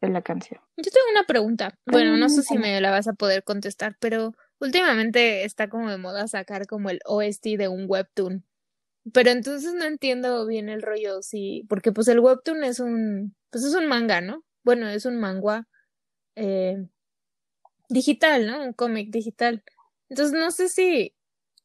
[0.00, 0.62] de la canción.
[0.78, 1.78] Yo tengo una pregunta.
[1.84, 5.98] Bueno, no sé si me la vas a poder contestar, pero últimamente está como de
[5.98, 8.46] moda sacar como el OST de un webtoon.
[9.12, 13.62] Pero entonces no entiendo bien el rollo, sí, porque pues el webtoon es un, pues
[13.62, 14.42] es un manga, ¿no?
[14.64, 15.68] Bueno, es un manga
[16.34, 16.86] eh,
[17.90, 18.64] digital, ¿no?
[18.64, 19.62] Un cómic digital.
[20.12, 21.14] Entonces no sé si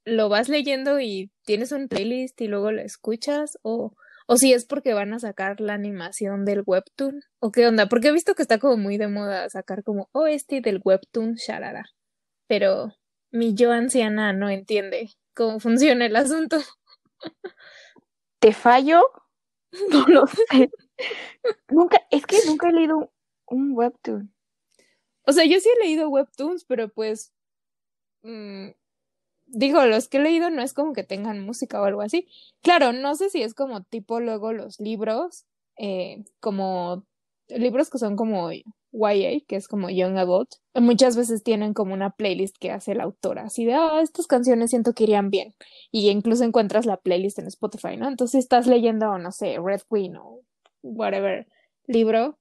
[0.05, 3.93] lo vas leyendo y tienes un playlist y luego lo escuchas o,
[4.25, 8.07] o si es porque van a sacar la animación del webtoon o qué onda, porque
[8.07, 11.87] he visto que está como muy de moda sacar como OST del webtoon, sharara.
[12.47, 12.93] Pero
[13.31, 16.55] mi yo anciana no entiende cómo funciona el asunto.
[18.39, 19.01] ¿Te fallo?
[19.91, 20.71] No lo sé.
[21.67, 23.11] nunca, es que nunca he leído
[23.45, 24.33] un webtoon.
[25.25, 27.33] O sea, yo sí he leído webtoons, pero pues
[28.27, 28.73] mm,
[29.47, 32.27] digo, los que he leído no es como que tengan música o algo así.
[32.61, 35.45] Claro, no sé si es como tipo luego los libros
[35.77, 37.05] eh, como
[37.49, 42.11] libros que son como YA, que es como Young Adult, muchas veces tienen como una
[42.11, 45.55] playlist que hace la autora, así de, ah, estas canciones siento que irían bien.
[45.91, 48.07] Y incluso encuentras la playlist en Spotify, ¿no?
[48.07, 50.41] Entonces, estás leyendo, no sé, Red Queen o
[50.81, 51.47] whatever
[51.85, 52.37] libro,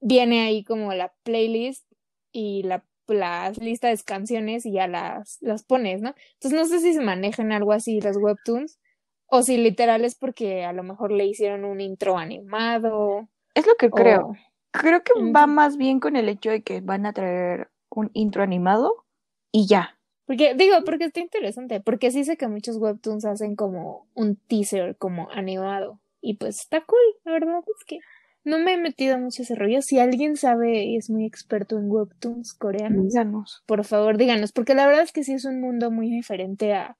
[0.00, 1.84] viene ahí como la playlist
[2.32, 6.14] y la, la lista de canciones y ya las, las pones, ¿no?
[6.34, 8.78] Entonces, no sé si se manejan algo así las webtoons
[9.26, 13.28] o si literal es porque a lo mejor le hicieron un intro animado.
[13.54, 14.32] Es lo que creo.
[14.70, 18.42] Creo que va más bien con el hecho de que van a traer un intro
[18.42, 19.06] animado
[19.52, 19.98] y ya.
[20.26, 24.96] Porque, digo, porque está interesante, porque sí sé que muchos webtoons hacen como un teaser
[24.96, 26.00] como animado.
[26.20, 27.98] Y pues está cool, la verdad es que
[28.44, 29.82] no me he metido mucho ese rollo.
[29.82, 33.62] Si alguien sabe y es muy experto en webtoons coreanos, díganos.
[33.66, 36.96] por favor díganos, porque la verdad es que sí es un mundo muy diferente a,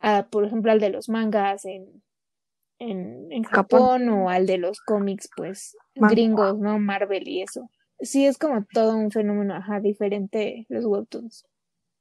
[0.00, 2.02] a por ejemplo, al de los mangas en,
[2.78, 6.78] en, en Japón, o al de los cómics, pues, gringos, ¿no?
[6.78, 7.70] Marvel y eso.
[8.00, 11.44] Sí, es como todo un fenómeno, ajá, diferente los webtoons.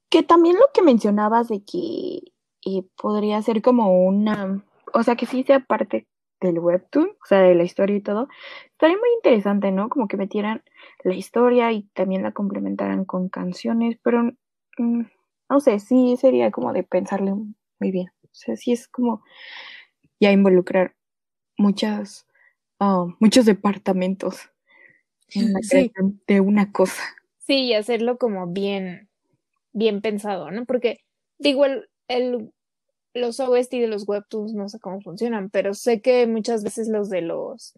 [0.10, 2.22] Que también lo que mencionabas de que
[2.66, 6.08] eh, podría ser como una, o sea, que sí sea parte
[6.42, 8.30] del webtoon, o sea, de la historia y todo,
[8.72, 9.90] estaría muy interesante, ¿no?
[9.90, 10.64] Como que metieran
[11.04, 14.24] la historia y también la complementaran con canciones, pero
[14.78, 15.02] mm,
[15.50, 18.12] no sé, sí sería como de pensarle muy bien.
[18.24, 19.24] O sea, sí es como
[20.20, 20.96] ya involucrar
[21.58, 22.28] muchas,
[22.80, 24.50] ah, muchos departamentos
[25.34, 27.04] en la creación de una cosa.
[27.40, 29.10] Sí, y hacerlo como bien,
[29.74, 30.66] bien pensado, ¿no?
[30.66, 31.00] Porque,
[31.38, 32.54] digo, el, el,
[33.20, 37.10] los OST de los webtoons no sé cómo funcionan, pero sé que muchas veces los
[37.10, 37.74] de los,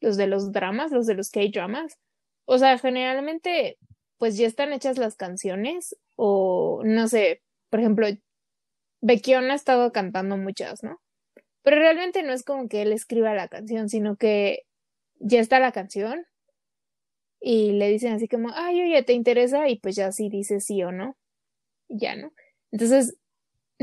[0.00, 1.98] los de los dramas, los de los K-dramas,
[2.46, 3.78] o sea, generalmente,
[4.18, 8.06] pues ya están hechas las canciones, o no sé, por ejemplo,
[9.02, 11.00] Baekhyun ha estado cantando muchas, ¿no?
[11.62, 14.64] Pero realmente no es como que él escriba la canción, sino que
[15.18, 16.26] ya está la canción
[17.40, 19.68] y le dicen así como, ay, oye, ¿te interesa?
[19.68, 21.16] Y pues ya sí dice sí o no.
[21.88, 22.32] ya, ¿no?
[22.72, 23.16] Entonces,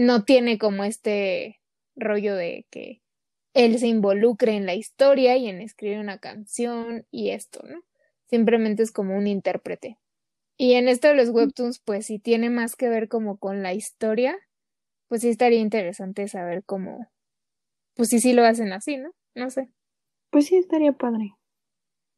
[0.01, 1.59] no tiene como este
[1.95, 3.01] rollo de que
[3.53, 7.83] él se involucre en la historia y en escribir una canción y esto, ¿no?
[8.27, 9.99] Simplemente es como un intérprete.
[10.57, 13.73] Y en esto de los webtoons, pues si tiene más que ver como con la
[13.73, 14.37] historia,
[15.07, 17.07] pues sí estaría interesante saber cómo,
[17.95, 19.11] pues sí, sí lo hacen así, ¿no?
[19.35, 19.69] No sé.
[20.29, 21.35] Pues sí, estaría padre.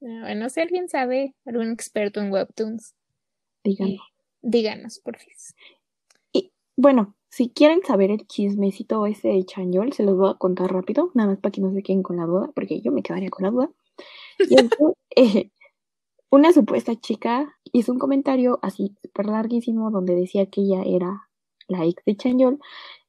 [0.02, 2.96] Ah, bueno, si alguien sabe, algún experto en webtoons,
[3.64, 4.02] díganos.
[4.42, 5.34] díganos, por favor.
[6.32, 10.72] Y bueno, si quieren saber el chismecito ese de Chanyol, se los voy a contar
[10.72, 13.32] rápido, nada más para que no se queden con la duda, porque yo me quedaría
[13.32, 13.72] con la duda.
[14.38, 14.56] Y
[15.16, 15.50] eh,
[16.30, 21.28] una supuesta chica hizo un comentario así súper larguísimo donde decía que ella era
[21.68, 22.60] la ex de Chanyol,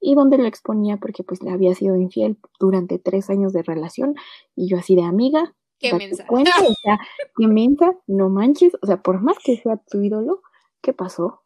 [0.01, 4.15] y donde lo exponía porque pues le había sido infiel durante tres años de relación,
[4.57, 6.99] y yo así de amiga, qué mensa, cuenta, o sea,
[7.37, 10.41] qué mensa, no manches, o sea, por más que sea tu ídolo,
[10.81, 11.44] ¿qué pasó?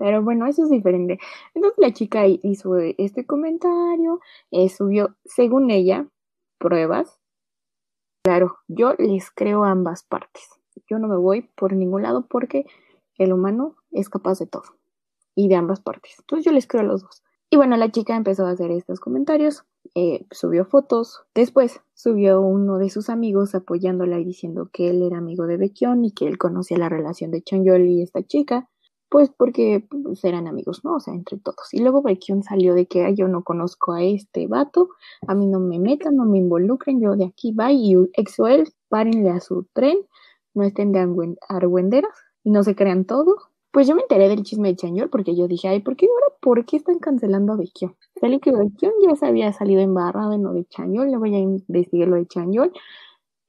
[0.00, 1.18] Pero bueno, eso es diferente.
[1.54, 6.08] Entonces la chica hizo este comentario, eh, subió, según ella,
[6.56, 7.20] pruebas.
[8.24, 10.48] Claro, yo les creo ambas partes.
[10.88, 12.64] Yo no me voy por ningún lado porque
[13.18, 14.64] el humano es capaz de todo
[15.34, 16.14] y de ambas partes.
[16.20, 17.22] Entonces yo les creo a los dos.
[17.50, 22.78] Y bueno, la chica empezó a hacer estos comentarios, eh, subió fotos, después subió uno
[22.78, 26.38] de sus amigos apoyándola y diciendo que él era amigo de Baekhyun y que él
[26.38, 28.69] conocía la relación de Changyol y esta chica,
[29.10, 30.96] pues porque pues, eran amigos, ¿no?
[30.96, 31.72] O sea, entre todos.
[31.72, 34.90] Y luego Baekhyun salió de que yo no conozco a este vato,
[35.26, 39.30] a mí no me metan, no me involucren, yo de aquí va y EXO-L, párenle
[39.30, 39.98] a su tren,
[40.54, 44.68] no estén de argüenderas y no se crean todo pues yo me enteré del chisme
[44.68, 47.94] de Chanyeol porque yo dije, ay, ¿por qué ahora por qué están cancelando a Baekhyun?
[48.20, 51.38] Sale que Baekhyun ya se había salido embarrado en lo de Chanyeol, le voy a
[51.38, 52.72] investigar lo de Chanyeol.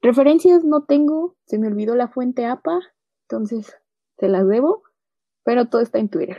[0.00, 2.80] Referencias no tengo, se me olvidó la fuente APA,
[3.28, 3.76] entonces
[4.18, 4.82] se las debo,
[5.44, 6.38] pero todo está en Twitter.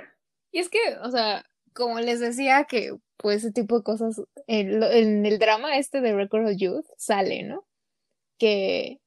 [0.51, 5.25] Y es que, o sea, como les decía que pues ese tipo de cosas en,
[5.25, 7.65] el drama este de Record of Youth sale, ¿no?
[8.37, 8.99] Que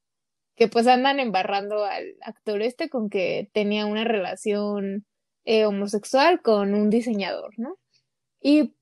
[0.57, 5.05] que pues andan embarrando al actor este con que tenía una relación
[5.45, 7.77] eh, homosexual con un diseñador, ¿no?
[8.41, 8.73] Y,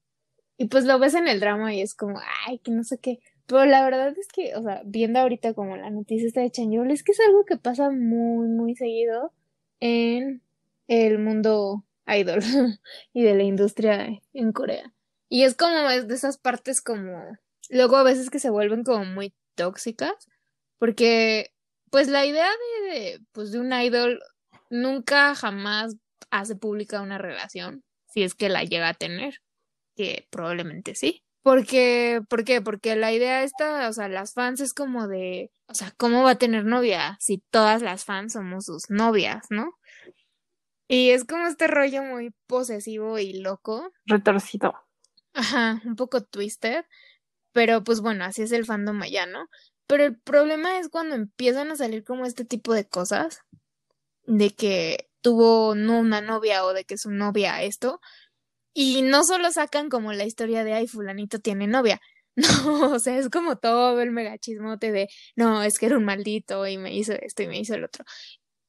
[0.57, 3.19] y pues lo ves en el drama y es como, ay, que no sé qué.
[3.45, 6.91] Pero la verdad es que, o sea, viendo ahorita como la noticia está de Chanyeol,
[6.91, 9.33] es que es algo que pasa muy, muy seguido
[9.81, 10.41] en
[10.87, 12.39] el mundo idol
[13.13, 14.93] y de la industria en Corea.
[15.29, 17.37] Y es como es de esas partes como,
[17.69, 20.13] luego a veces que se vuelven como muy tóxicas,
[20.77, 21.51] porque
[21.89, 22.49] pues la idea
[22.89, 24.21] de, pues de un idol
[24.69, 25.95] nunca jamás
[26.29, 29.41] hace pública una relación, si es que la llega a tener,
[29.95, 32.61] que probablemente sí, Porque, ¿por qué?
[32.61, 36.31] Porque la idea esta, o sea, las fans es como de, o sea, ¿cómo va
[36.31, 39.75] a tener novia si todas las fans somos sus novias, ¿no?
[40.87, 43.91] Y es como este rollo muy posesivo y loco.
[44.05, 44.75] Retorcido.
[45.33, 46.85] Ajá, un poco twisted.
[47.51, 49.47] Pero pues bueno, así es el fandom allá, ¿no?
[49.87, 53.41] Pero el problema es cuando empiezan a salir como este tipo de cosas.
[54.27, 57.99] De que tuvo no una novia o de que su novia esto.
[58.73, 62.01] Y no solo sacan como la historia de, ay, fulanito tiene novia.
[62.37, 65.07] No, o sea, es como todo el megachismote de,
[65.37, 68.03] no, es que era un maldito y me hizo esto y me hizo el otro.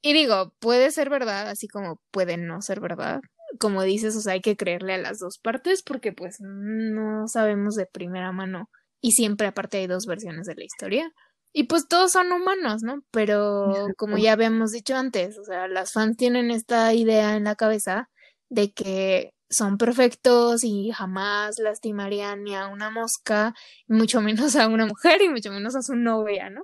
[0.06, 3.22] Y digo, puede ser verdad, así como puede no ser verdad.
[3.58, 7.74] Como dices, o sea, hay que creerle a las dos partes porque pues no sabemos
[7.74, 8.70] de primera mano.
[9.00, 11.12] Y siempre aparte hay dos versiones de la historia.
[11.52, 13.02] Y pues todos son humanos, ¿no?
[13.10, 17.56] Pero como ya habíamos dicho antes, o sea, las fans tienen esta idea en la
[17.56, 18.08] cabeza
[18.48, 23.54] de que son perfectos y jamás lastimarían ni a una mosca,
[23.88, 26.62] mucho menos a una mujer y mucho menos a su novia, ¿no?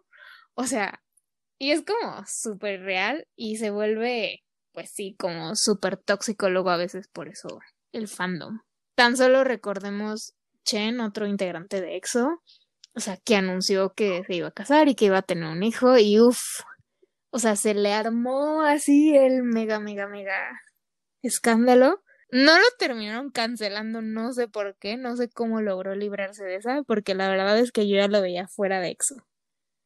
[0.55, 1.03] O sea,
[1.63, 4.43] y es como súper real y se vuelve,
[4.73, 7.61] pues sí, como súper tóxico luego a veces por eso
[7.93, 8.63] el fandom.
[8.97, 10.35] Tan solo recordemos
[10.65, 12.43] Chen, otro integrante de EXO,
[12.95, 15.63] o sea, que anunció que se iba a casar y que iba a tener un
[15.63, 16.41] hijo y uff,
[17.31, 20.61] o sea, se le armó así el mega, mega, mega
[21.23, 22.03] escándalo
[22.33, 26.83] no lo terminaron cancelando, no sé por qué, no sé cómo logró librarse de esa,
[26.83, 29.17] porque la verdad es que yo ya lo veía fuera de EXO.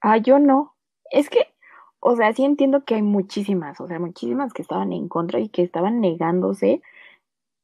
[0.01, 0.77] Ah, yo no.
[1.11, 1.55] Es que,
[2.01, 5.49] o sea, sí entiendo que hay muchísimas, o sea, muchísimas que estaban en contra y
[5.49, 6.82] que estaban negándose,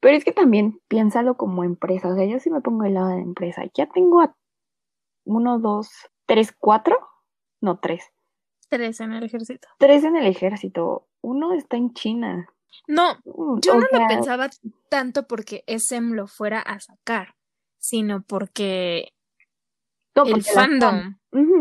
[0.01, 3.09] pero es que también piénsalo como empresa, o sea, yo sí me pongo del lado
[3.09, 4.35] de la empresa, ya tengo a
[5.25, 5.89] uno, dos,
[6.27, 6.99] tres, cuatro,
[7.61, 8.11] no, tres.
[8.69, 9.69] Tres en el ejército.
[9.79, 12.49] Tres en el ejército, uno está en China.
[12.89, 14.51] No, mm, yo no lo pensaba
[14.89, 17.37] tanto porque SM lo fuera a sacar,
[17.79, 19.13] sino porque
[20.15, 21.17] el fandom.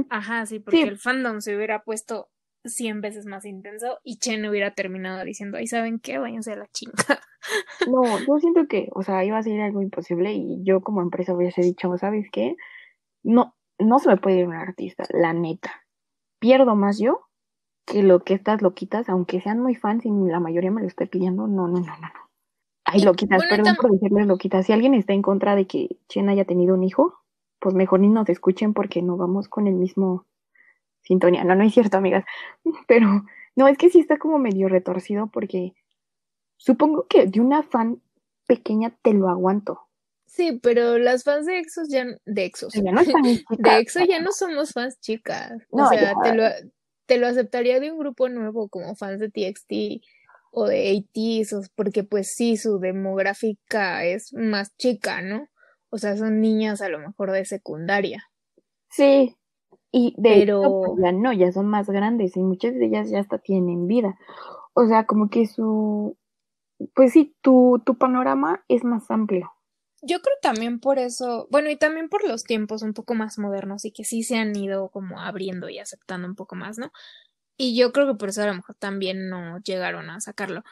[0.09, 2.30] Ajá, sí, porque el fandom se hubiera puesto
[2.63, 6.17] cien veces más intenso y Chen hubiera terminado diciendo, ay, ¿saben qué?
[6.17, 6.93] Váyanse a la chinga.
[7.89, 11.33] No, yo siento que, o sea, iba a ser algo imposible y yo como empresa
[11.33, 12.55] hubiese dicho, ¿sabes qué?
[13.23, 15.71] No, no se me puede ir un artista, la neta.
[16.39, 17.21] Pierdo más yo
[17.87, 21.07] que lo que estas loquitas, aunque sean muy fans y la mayoría me lo esté
[21.07, 22.09] pidiendo, no, no, no, no.
[22.85, 24.65] Ay, loquitas, perdón por decirles loquitas.
[24.65, 27.21] Si alguien está en contra de que Chen haya tenido un hijo,
[27.59, 30.25] pues mejor ni nos escuchen porque no vamos con el mismo
[31.03, 31.43] sintonía.
[31.43, 32.25] No, no es cierto, amigas.
[32.87, 33.25] Pero
[33.55, 35.73] no, es que sí está como medio retorcido porque
[36.57, 38.01] supongo que de una fan
[38.47, 39.87] pequeña te lo aguanto.
[40.25, 42.73] Sí, pero las fans de Exos ya de Exos.
[42.73, 43.01] Ya no
[43.49, 45.51] de Exo ya no somos fans chicas.
[45.69, 46.45] o sea, te lo
[47.05, 50.01] te lo aceptaría de un grupo nuevo como fans de TXT
[50.51, 55.49] o de ATs, porque pues sí, su demográfica es más chica, ¿no?
[55.89, 58.23] O sea, son niñas a lo mejor de secundaria.
[58.89, 59.35] Sí,
[59.91, 60.61] y de Pero...
[60.61, 64.17] Pues, ya no, ya son más grandes y muchas de ellas ya hasta tienen vida.
[64.73, 66.17] O sea, como que su,
[66.95, 69.51] pues sí, tu, tu panorama es más amplio.
[70.01, 73.85] Yo creo también por eso, bueno, y también por los tiempos un poco más modernos
[73.85, 76.91] y que sí se han ido como abriendo y aceptando un poco más, ¿no?
[77.55, 80.63] Y yo creo que por eso a lo mejor también no llegaron a sacarlo.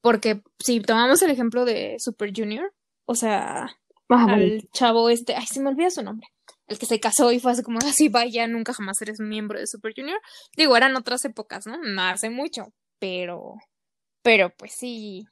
[0.00, 2.72] Porque si tomamos el ejemplo de Super Junior,
[3.04, 3.76] o sea,
[4.08, 6.28] al chavo este, ay, se me olvida su nombre,
[6.66, 9.66] el que se casó y fue así como así, vaya, nunca jamás eres miembro de
[9.66, 10.20] Super Junior.
[10.56, 11.78] Digo, eran otras épocas, ¿no?
[11.78, 13.54] No hace mucho, pero,
[14.22, 15.26] pero pues sí,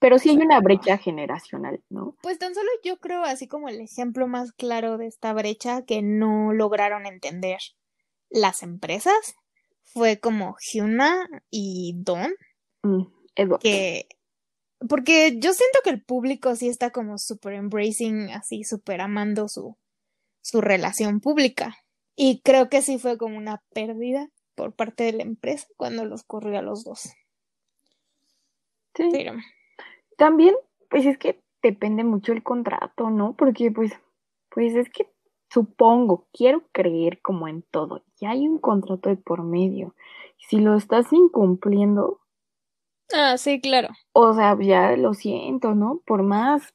[0.00, 2.16] pero sí hay una brecha generacional, ¿no?
[2.22, 6.00] Pues tan solo yo creo, así como el ejemplo más claro de esta brecha que
[6.00, 7.58] no lograron entender
[8.30, 9.36] las empresas,
[9.84, 12.32] fue como Hyuna y Don.
[12.82, 13.02] Mm,
[13.60, 14.08] que
[14.88, 19.76] porque yo siento que el público sí está como super embracing, así super amando su,
[20.42, 21.76] su relación pública.
[22.16, 26.22] Y creo que sí fue como una pérdida por parte de la empresa cuando los
[26.22, 27.12] corrió a los dos.
[28.94, 29.08] Sí.
[29.12, 29.34] Pero,
[30.16, 30.54] también,
[30.90, 33.34] pues es que depende mucho el contrato, ¿no?
[33.36, 33.92] Porque pues,
[34.50, 35.08] pues es que
[35.50, 39.94] supongo, quiero creer como en todo, ya hay un contrato de por medio.
[40.48, 42.20] Si lo estás incumpliendo.
[43.12, 43.88] Ah, sí, claro.
[44.12, 46.00] O sea, ya lo siento, ¿no?
[46.06, 46.74] Por más,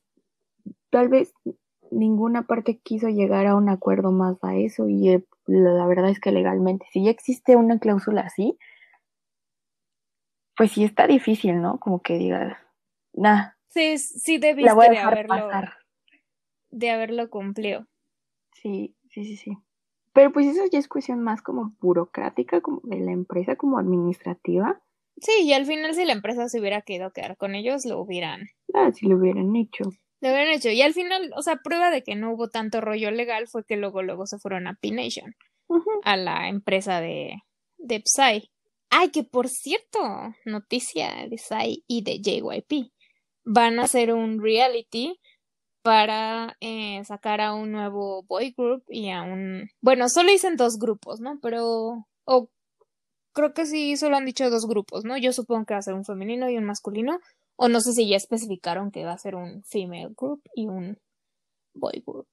[0.89, 1.34] tal vez
[1.96, 6.20] ninguna parte quiso llegar a un acuerdo más a eso y eh, la verdad es
[6.20, 8.58] que legalmente, si ya existe una cláusula así,
[10.56, 11.80] pues sí está difícil, ¿no?
[11.80, 12.58] Como que digas,
[13.14, 13.52] nah.
[13.68, 15.50] Sí, sí debiste de haberlo,
[16.70, 17.88] de haberlo cumplido.
[18.54, 19.58] Sí, sí, sí, sí.
[20.14, 24.82] Pero pues eso ya es cuestión más como burocrática, como de la empresa, como administrativa.
[25.18, 28.48] Sí, y al final si la empresa se hubiera quedado quedar con ellos, lo hubieran.
[28.74, 29.84] Ah, si lo hubieran hecho.
[30.22, 30.70] Lo habían hecho.
[30.70, 33.78] Y al final, o sea, prueba de que no hubo tanto rollo legal fue que
[33.78, 35.36] luego, luego se fueron a P-Nation,
[36.03, 37.36] a la empresa de,
[37.78, 38.49] de Psy.
[38.89, 39.99] Ay, que por cierto,
[40.45, 42.91] noticia de Psy y de JYP.
[43.43, 45.20] Van a hacer un reality
[45.82, 49.70] para eh, sacar a un nuevo boy group y a un...
[49.82, 51.39] Bueno, solo dicen dos grupos, ¿no?
[51.41, 52.07] Pero...
[52.26, 52.49] O
[53.34, 55.18] creo que sí, solo han dicho dos grupos, ¿no?
[55.18, 57.20] Yo supongo que va a ser un femenino y un masculino.
[57.58, 60.97] O no sé si ya especificaron que va a ser un female group y un
[61.74, 62.28] boy group.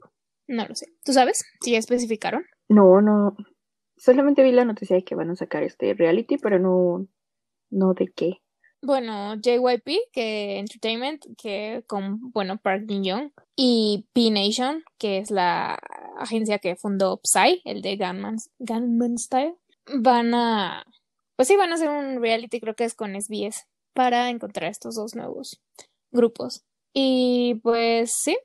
[0.49, 0.87] No lo sé.
[1.05, 2.45] ¿Tú sabes si ya especificaron?
[2.69, 3.37] No, no.
[3.97, 7.07] Solamente vi la noticia de que van a sacar este reality, pero no,
[7.71, 8.43] no de qué.
[8.85, 15.31] Bueno, JYP, que Entertainment, que con, bueno, Park Jin Young, y P Nation, que es
[15.31, 15.79] la
[16.19, 19.55] agencia que fundó Psy, el de Gunman, Gunman Style,
[20.01, 20.85] van a,
[21.37, 24.95] pues sí, van a hacer un reality, creo que es con SBS, para encontrar estos
[24.95, 25.61] dos nuevos
[26.11, 26.65] grupos.
[26.93, 28.37] Y pues sí,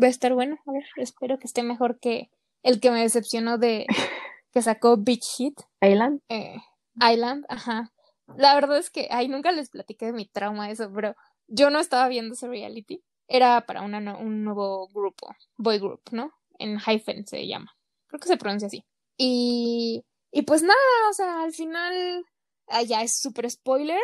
[0.00, 0.56] va a estar bueno.
[0.66, 2.30] A ver, espero que esté mejor que
[2.62, 3.86] el que me decepcionó de
[4.52, 5.60] que sacó Big Hit.
[5.80, 6.20] Island.
[6.28, 6.56] Eh,
[6.96, 7.92] Island, ajá.
[8.36, 11.14] La verdad es que, ay, nunca les platiqué de mi trauma eso, pero
[11.46, 13.02] yo no estaba viendo ese reality.
[13.28, 16.32] Era para una, un nuevo grupo, boy group, ¿no?
[16.58, 17.76] En hyphen se llama.
[18.06, 18.84] Creo que se pronuncia así.
[19.18, 22.24] Y, y pues nada, o sea, al final,
[22.68, 24.00] ah, ya es súper spoiler.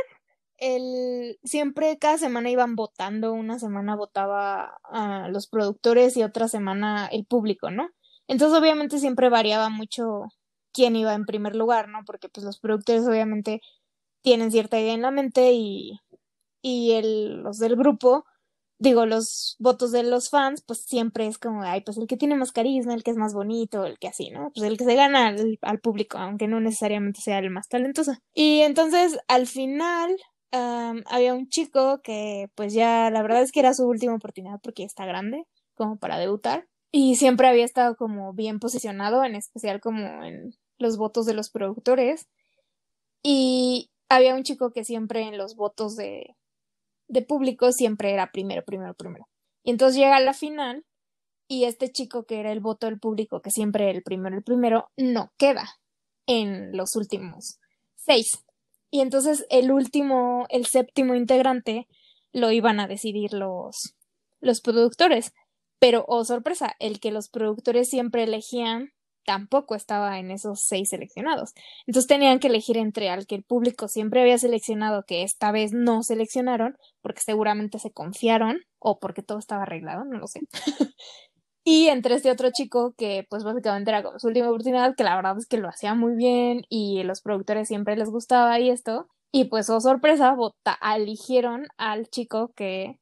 [0.61, 7.09] El, siempre cada semana iban votando, una semana votaba a los productores y otra semana
[7.09, 7.89] el público, ¿no?
[8.29, 10.29] Entonces obviamente siempre variaba mucho
[10.73, 12.05] quién iba en primer lugar, ¿no?
[12.07, 13.61] Porque pues los productores obviamente
[14.23, 15.99] tienen cierta idea en la mente y,
[16.63, 18.25] y el, los del grupo,
[18.79, 22.35] digo, los votos de los fans, pues siempre es como, ay, pues el que tiene
[22.37, 24.51] más carisma, el que es más bonito, el que así, ¿no?
[24.55, 28.13] Pues el que se gana al, público, aunque no necesariamente sea el más talentoso.
[28.35, 30.17] Y entonces, al final,
[30.53, 34.85] había un chico que, pues ya, la verdad es que era su última oportunidad porque
[34.85, 36.67] está grande, como para debutar.
[36.93, 41.51] Y siempre había estado como bien posicionado, en especial como en los votos de los
[41.51, 42.29] productores.
[43.23, 46.37] Y había un chico que siempre en los votos de,
[47.09, 49.29] de público siempre era primero, primero, primero.
[49.63, 50.85] Y entonces llega la final
[51.49, 54.43] y este chico que era el voto del público, que siempre era el primero, el
[54.43, 55.69] primero, no queda
[56.27, 57.59] en los últimos
[57.97, 58.29] seis.
[58.91, 61.87] Y entonces el último, el séptimo integrante
[62.33, 63.95] lo iban a decidir los,
[64.41, 65.33] los productores.
[65.79, 68.91] Pero, oh sorpresa, el que los productores siempre elegían
[69.25, 71.53] tampoco estaba en esos seis seleccionados.
[71.87, 75.73] Entonces tenían que elegir entre al que el público siempre había seleccionado, que esta vez
[75.73, 80.41] no seleccionaron, porque seguramente se confiaron o porque todo estaba arreglado, no lo sé.
[81.65, 85.17] y entre este otro chico que pues básicamente era como su última oportunidad, que la
[85.17, 89.09] verdad es que lo hacía muy bien y los productores siempre les gustaba y esto.
[89.33, 92.99] Y pues, oh sorpresa, vota, eligieron al chico que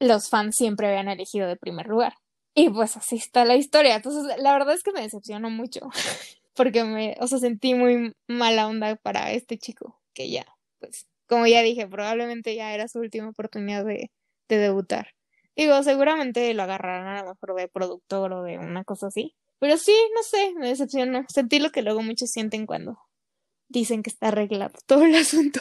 [0.00, 2.14] los fans siempre habían elegido de primer lugar.
[2.54, 3.96] Y pues así está la historia.
[3.96, 5.80] Entonces, la verdad es que me decepcionó mucho.
[6.54, 10.46] Porque me, o sea, sentí muy mala onda para este chico, que ya,
[10.78, 14.10] pues, como ya dije, probablemente ya era su última oportunidad de,
[14.48, 15.13] de debutar.
[15.56, 19.34] Digo, seguramente lo agarrarán a lo mejor de productor o de una cosa así.
[19.60, 21.24] Pero sí, no sé, me decepcionó.
[21.28, 22.98] Sentí lo que luego muchos sienten cuando
[23.68, 25.60] dicen que está arreglado todo el asunto.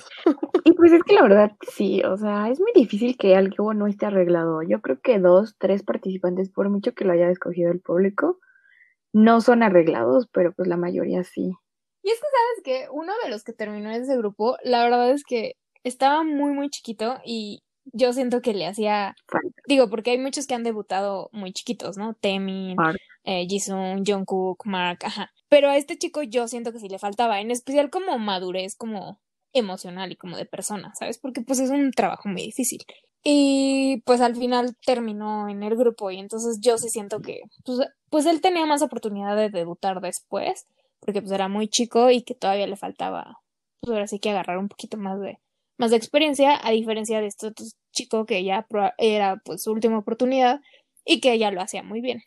[0.64, 3.88] Y pues es que la verdad sí, o sea, es muy difícil que algo no
[3.88, 4.62] esté arreglado.
[4.62, 8.40] Yo creo que dos, tres participantes, por mucho que lo haya escogido el público,
[9.14, 11.54] no son arreglados, pero pues la mayoría sí.
[12.02, 15.12] Y es que sabes que uno de los que terminó en ese grupo, la verdad
[15.12, 19.16] es que estaba muy, muy chiquito y yo siento que le hacía,
[19.68, 22.14] digo, porque hay muchos que han debutado muy chiquitos, ¿no?
[22.16, 22.76] Temin,
[23.24, 25.32] eh, Jisung, Jungkook, Mark, ajá.
[25.50, 29.20] Pero a este chico yo siento que sí le faltaba, en especial como madurez, como
[29.54, 31.20] emocional y como de persona, ¿sabes?
[31.20, 32.84] Porque pues es un trabajo muy difícil.
[33.24, 37.80] Y pues al final terminó en el grupo y entonces yo sí siento que pues,
[38.10, 40.68] pues él tenía más oportunidad de debutar después,
[41.00, 43.38] porque pues era muy chico y que todavía le faltaba,
[43.80, 45.40] pues ahora sí que agarrar un poquito más de
[45.78, 48.66] más de experiencia, a diferencia de este otro chico que ya
[48.98, 50.62] era pues su última oportunidad
[51.06, 52.22] y que ya lo hacía muy bien.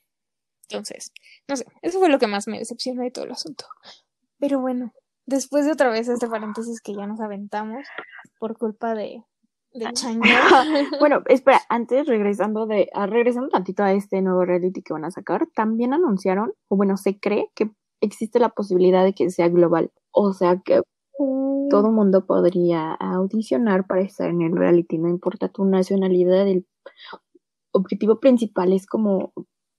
[0.69, 1.13] Entonces,
[1.49, 3.65] no sé, eso fue lo que más me decepcionó de todo el asunto.
[4.39, 4.93] Pero bueno,
[5.27, 7.87] después de otra vez este paréntesis que ya nos aventamos
[8.39, 9.23] por culpa de,
[9.73, 9.87] de
[11.01, 15.11] bueno, espera, antes regresando de, ah, regresando tantito a este nuevo reality que van a
[15.11, 17.71] sacar, también anunciaron, o bueno, se cree que
[18.01, 19.93] existe la posibilidad de que sea global.
[20.11, 20.81] O sea que
[21.71, 26.67] todo mundo podría audicionar para estar en el reality, no importa tu nacionalidad, el
[27.73, 29.33] objetivo principal es como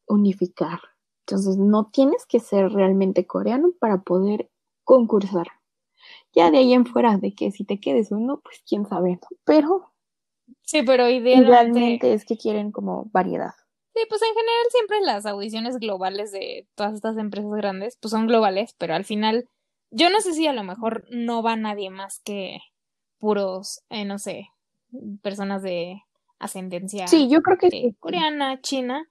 [0.08, 0.80] unificar.
[1.26, 4.50] Entonces no tienes que ser realmente coreano para poder
[4.84, 5.48] concursar.
[6.34, 9.20] Ya de ahí en fuera de que si te quedes o no, pues quién sabe,
[9.44, 9.92] Pero
[10.64, 11.50] Sí, pero idealmente...
[11.50, 13.54] Idealmente es que quieren como variedad.
[13.96, 18.28] Sí, pues en general siempre las audiciones globales de todas estas empresas grandes, pues son
[18.28, 19.50] globales, pero al final,
[19.92, 22.60] yo no sé si a lo mejor no va nadie más que
[23.20, 24.50] puros, eh, no sé,
[25.22, 26.02] personas de
[26.40, 27.96] ascendencia Sí, yo creo que de sí.
[28.00, 29.08] coreana, china,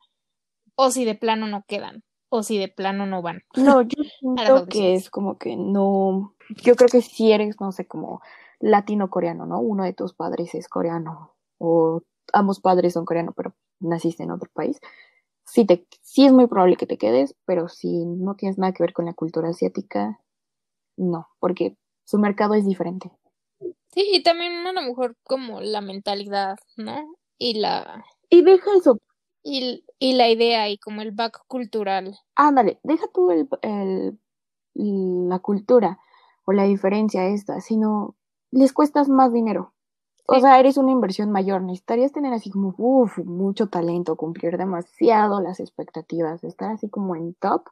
[0.77, 3.43] o si de plano no quedan, o si de plano no van.
[3.57, 6.35] No, yo siento que es como que no.
[6.63, 8.21] Yo creo que si eres, no sé, como
[8.61, 9.61] latino-coreano, ¿no?
[9.61, 12.03] Uno de tus padres es coreano, o
[12.33, 14.81] ambos padres son coreanos, pero naciste en otro país.
[15.45, 18.83] Sí, te, sí es muy probable que te quedes, pero si no tienes nada que
[18.83, 20.21] ver con la cultura asiática,
[20.97, 23.11] no, porque su mercado es diferente.
[23.93, 27.17] Sí, y también a lo mejor como la mentalidad, ¿no?
[27.39, 28.99] Y la, Y deja eso,
[29.43, 32.19] y, y la idea y como el back cultural.
[32.35, 34.19] ándale, deja tú el, el-
[34.75, 35.99] la cultura
[36.45, 38.15] o la diferencia esta, sino
[38.51, 39.73] les cuestas más dinero.
[40.27, 41.63] O sea, eres una inversión mayor.
[41.63, 47.35] Necesitarías tener así como, uff, mucho talento, cumplir demasiado las expectativas, estar así como en
[47.35, 47.69] top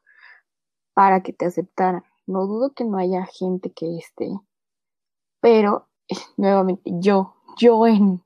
[0.95, 2.05] para que te aceptaran.
[2.27, 4.29] No dudo que no haya gente que esté,
[5.41, 8.23] pero eh, nuevamente yo, yo en,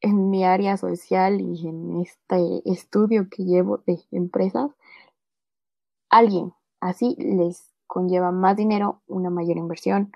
[0.00, 4.70] en mi área social y en este estudio que llevo de empresas,
[6.10, 10.12] alguien así les conlleva más dinero, una mayor inversión,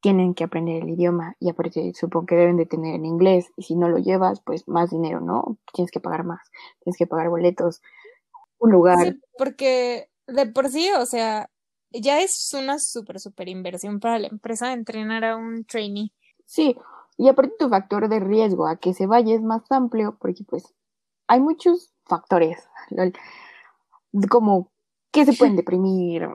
[0.00, 3.62] tienen que aprender el idioma y aparte supongo que deben de tener en inglés y
[3.62, 5.56] si no lo llevas, pues más dinero, ¿no?
[5.72, 6.40] Tienes que pagar más,
[6.80, 7.82] tienes que pagar boletos,
[8.58, 9.04] un lugar.
[9.04, 11.50] Sí, porque de por sí, o sea,
[11.90, 16.12] ya es una súper, súper inversión para la empresa entrenar a un trainee.
[16.44, 16.76] Sí,
[17.16, 20.74] y aparte tu factor de riesgo a que se vaya es más amplio porque pues
[21.26, 22.58] hay muchos factores,
[22.90, 23.12] lol,
[24.28, 24.70] como
[25.10, 26.28] que se pueden deprimir,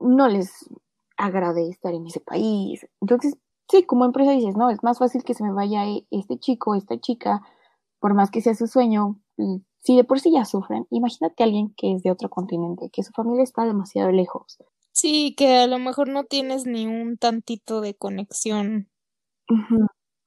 [0.00, 0.68] no les
[1.16, 2.86] agrade estar en ese país.
[3.00, 3.36] Entonces,
[3.68, 6.74] sí, como empresa dices, no, es más fácil que se me vaya e- este chico,
[6.74, 7.42] esta chica,
[8.00, 11.46] por más que sea su sueño, mm, si de por sí ya sufren, imagínate a
[11.46, 14.58] alguien que es de otro continente, que su familia está demasiado lejos.
[14.92, 18.88] Sí, que a lo mejor no tienes ni un tantito de conexión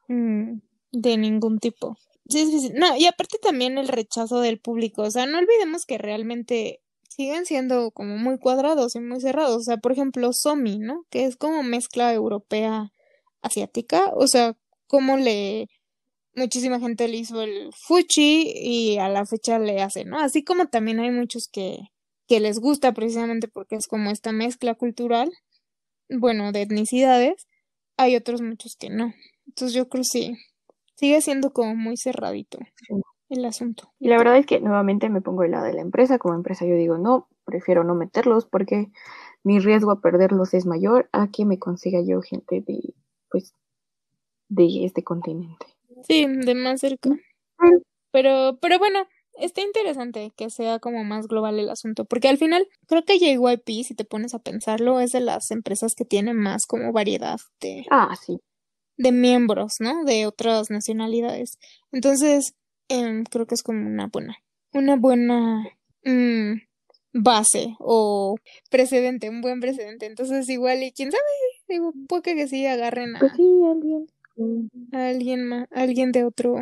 [0.10, 0.60] mm,
[0.91, 1.95] de ningún tipo.
[2.28, 2.72] Sí, sí, sí.
[2.76, 5.03] No, y aparte también el rechazo del público.
[5.03, 9.56] O sea, no olvidemos que realmente siguen siendo como muy cuadrados y muy cerrados.
[9.58, 11.06] O sea, por ejemplo, Somi, ¿no?
[11.10, 12.91] Que es como mezcla europea
[13.41, 14.12] asiática.
[14.16, 15.70] O sea, como le
[16.36, 20.19] muchísima gente le hizo el fuchi y a la fecha le hace, ¿no?
[20.19, 21.77] Así como también hay muchos que,
[22.27, 25.31] que les gusta precisamente porque es como esta mezcla cultural,
[26.09, 27.47] bueno, de etnicidades,
[27.97, 29.13] hay otros muchos que no.
[29.47, 30.33] Entonces yo creo que sí,
[30.95, 32.57] sigue siendo como muy cerradito
[32.88, 32.95] Sí.
[33.29, 33.91] el asunto.
[33.99, 36.19] Y la verdad es que nuevamente me pongo del lado de la empresa.
[36.19, 38.91] Como empresa yo digo, no, prefiero no meterlos porque
[39.43, 42.95] mi riesgo a perderlos es mayor a que me consiga yo gente de,
[43.29, 43.53] pues,
[44.49, 45.65] de este continente.
[46.04, 47.10] Sí, de más cerca.
[48.12, 49.08] Pero, pero bueno,
[49.39, 53.84] está interesante que sea como más global el asunto, porque al final creo que JYP,
[53.84, 57.86] si te pones a pensarlo, es de las empresas que tienen más como variedad de,
[57.89, 58.38] Ah, sí.
[58.98, 60.04] de miembros, ¿no?
[60.06, 61.58] De otras nacionalidades.
[61.91, 62.54] Entonces,
[62.88, 64.38] em, creo que es como una buena,
[64.74, 65.66] una buena
[66.06, 66.54] mm,
[67.14, 68.36] base o
[68.70, 70.06] precedente, un buen precedente.
[70.06, 71.24] Entonces, igual, y quién sabe,
[71.68, 74.08] digo, puede que sí agarren a, Pues sí, alguien.
[74.91, 76.55] A alguien más, alguien de otro,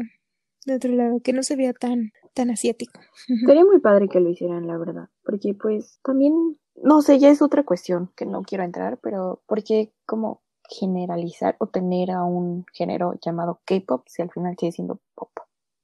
[0.66, 3.00] de otro lado, que no se vea tan, tan asiático.
[3.48, 5.10] Sería muy padre que lo hicieran, la verdad.
[5.24, 9.94] Porque, pues, también, no sé, ya es otra cuestión que no quiero entrar, pero porque
[10.06, 15.32] como generalizar o tener a un género llamado K-pop si al final sigue siendo pop.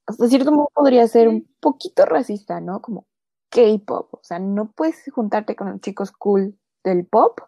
[0.07, 2.81] Hasta cierto modo podría ser un poquito racista, ¿no?
[2.81, 3.05] Como
[3.49, 4.13] K-pop.
[4.13, 7.39] O sea, no puedes juntarte con los chicos cool del pop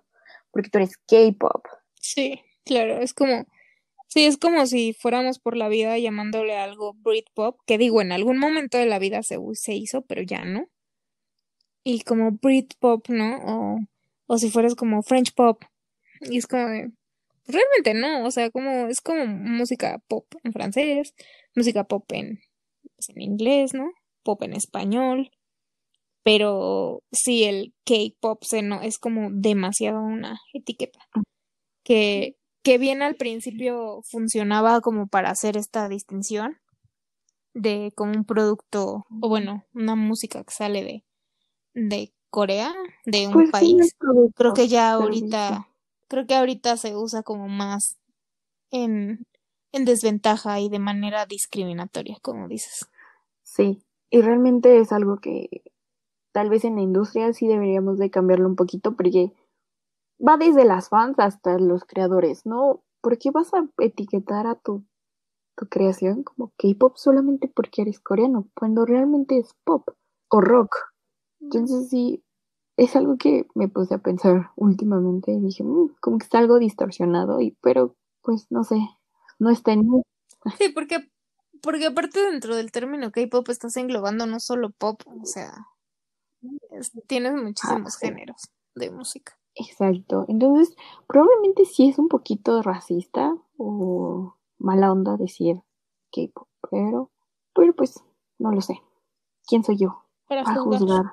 [0.51, 1.65] porque tú eres K-pop.
[1.95, 3.45] Sí, claro, es como,
[4.13, 8.37] sí, es como si fuéramos por la vida llamándole algo Britpop, que digo, en algún
[8.37, 10.67] momento de la vida se, se hizo, pero ya no.
[11.83, 13.37] Y como Britpop, ¿no?
[13.45, 13.79] O,
[14.27, 15.63] o si fueras como French Pop.
[16.21, 16.67] Y es como
[17.47, 21.13] realmente no, o sea, como, es como música pop en francés,
[21.55, 22.39] música pop en,
[22.95, 23.91] pues, en inglés, ¿no?
[24.23, 25.31] Pop en español.
[26.23, 30.99] Pero sí, el K-pop no, es como demasiado una etiqueta
[31.83, 36.57] que, que bien al principio funcionaba como para hacer esta distinción
[37.53, 41.03] de como un producto, o bueno, una música que sale de,
[41.73, 42.73] de Corea,
[43.05, 43.95] de un Pues país.
[43.99, 45.67] producto, Creo que ya ahorita,
[46.07, 47.97] creo que ahorita se usa como más
[48.71, 49.25] en,
[49.73, 52.87] en desventaja y de manera discriminatoria, como dices.
[53.43, 55.63] Sí, y realmente es algo que
[56.31, 59.31] tal vez en la industria sí deberíamos de cambiarlo un poquito porque
[60.25, 62.83] va desde las fans hasta los creadores, ¿no?
[63.01, 64.83] ¿Por qué vas a etiquetar a tu,
[65.55, 69.89] tu creación como K-pop solamente porque eres coreano, cuando realmente es pop
[70.29, 70.75] o rock.
[71.41, 72.23] Entonces sí,
[72.77, 76.59] es algo que me puse a pensar últimamente y dije, "Mm, como que está algo
[76.59, 78.77] distorsionado, y, pero pues no sé,
[79.39, 80.01] no está en mí.
[80.59, 81.09] Sí, porque,
[81.61, 85.53] porque aparte dentro del término K-pop estás englobando no solo pop, o sea,
[86.71, 88.07] es- tienes muchísimos sí.
[88.07, 89.37] géneros de música.
[89.55, 90.25] Exacto.
[90.27, 90.75] Entonces,
[91.07, 95.61] probablemente sí es un poquito racista o mala onda decir
[96.11, 97.11] K-pop, pero,
[97.53, 98.03] pero pues
[98.39, 98.81] no lo sé.
[99.45, 100.79] ¿Quién soy yo Para juzgar.
[100.79, 101.05] juzgar?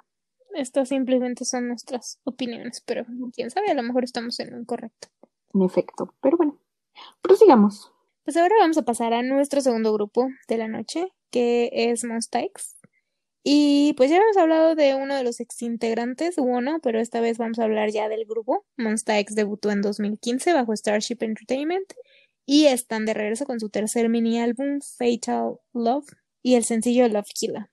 [0.55, 5.09] Estas simplemente son nuestras opiniones, pero quién sabe, a lo mejor estamos en lo incorrecto.
[5.55, 6.59] En efecto, pero bueno,
[7.23, 7.93] prosigamos.
[8.25, 12.41] Pues ahora vamos a pasar a nuestro segundo grupo de la noche, que es Monsta
[12.41, 12.78] X.
[13.51, 17.59] Y pues ya hemos hablado de uno de los exintegrantes, Wono, pero esta vez vamos
[17.59, 18.67] a hablar ya del grupo.
[18.77, 21.91] Monsta X debutó en 2015 bajo Starship Entertainment
[22.45, 26.05] y están de regreso con su tercer mini álbum, Fatal Love,
[26.43, 27.71] y el sencillo Love Killer.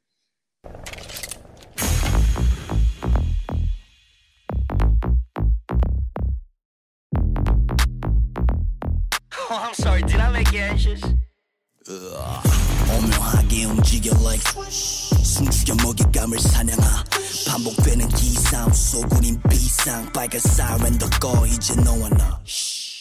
[9.50, 11.02] Oh, I'm sorry, did I make you anxious?
[12.93, 14.45] 오묘하게 움직여 like
[15.23, 17.05] 숨죽여 먹잇감을 사냥하
[17.49, 22.39] 반복되는 기상 소굴인 비상 빨간 사이렌 더 이제 너와 나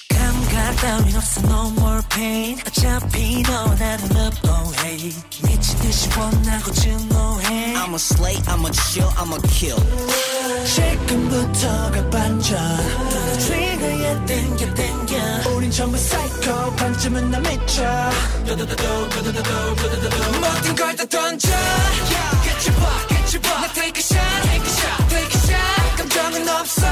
[0.10, 6.72] 감각 따윈 없어 no more pain 어차피 너와 나는 love oh hey 미친 듯이 원하고
[6.72, 9.80] 증오해 I'm a slay I'm a chill I'm a kill
[10.66, 12.57] 지금부터가 반전
[13.39, 15.03] 트리거에 땡겨 땡겨
[15.65, 17.83] 우린 전부 psycho 반쯤은 나 미쳐
[18.45, 18.67] 모든
[20.77, 21.49] 걸 다 던져
[22.45, 26.85] 깨쳐봐 깨쳐봐 나 take a shot take a shot take a shot 감정은 없어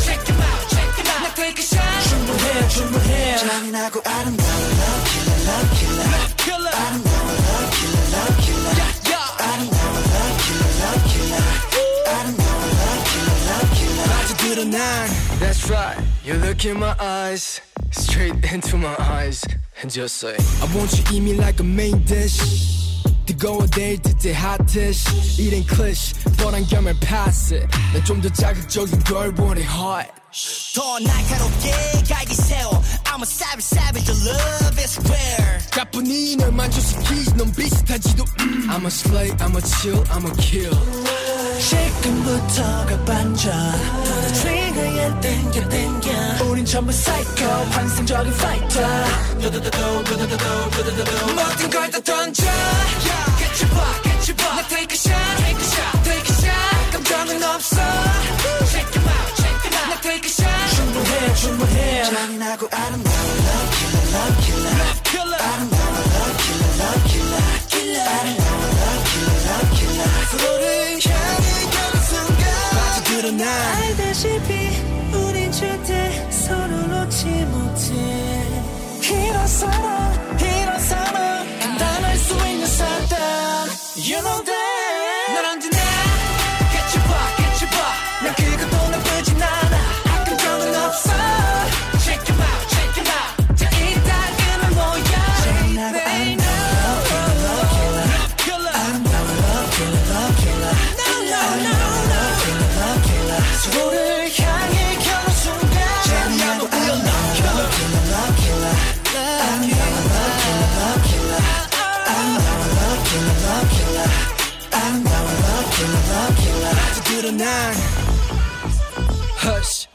[0.00, 5.04] check him out check him out 나 take a shot 충분해 충분해 잔인하고 아름다운 love
[5.12, 11.44] killer love killer love killer 아름다운 love killer love killer 아름다운 love killer love killer
[12.08, 14.80] 아름다운 love killer love killer 아주 드러난
[15.42, 15.98] That's right.
[16.24, 17.60] You look in my eyes,
[17.91, 19.43] straight into my eyes,
[19.81, 22.39] and just say, I want you eat me like a main dish.
[23.25, 25.03] 뜨거워 내일 듯해 hot dish.
[25.37, 27.67] It ain't cliché, 뻔한 겸을 pass it.
[27.93, 30.11] 난좀더 자극적인 걸 원해 hot.
[30.75, 31.71] 더 날카롭게
[32.07, 38.23] 갈기 세워 I'm a savage savage the love is rare 가뿐히 널 만족시키지 넌 비슷하지도
[38.41, 38.67] 음.
[38.69, 41.40] I'm a slay, I'm a chill, I'm a kill.
[41.68, 43.52] 지금부터가 반전
[44.34, 46.10] 트리거에 땡겨 땡겨
[46.48, 49.04] 우린 전부 psycho 환상적인 fighter
[51.36, 52.42] 모든 걸 다 던져
[53.38, 57.76] 깨쳐봐 깨쳐봐 나 take a shot take a shot take a shot 감정은 없어
[58.72, 63.70] check him out check him out 나 take a shot 충분해 충분해 잔인하고 아름다운 love
[63.78, 68.41] killer love killer love killer 아름다운 love killer love killer killer
[73.22, 74.52] 빠져들어 난 알다시피
[75.14, 77.92] 우린 절대 서로 놓지 못해.
[79.02, 81.58] 이런 사람 이런 사람.
[81.60, 83.68] 감당할 수 있는 사람.
[83.96, 85.01] You know that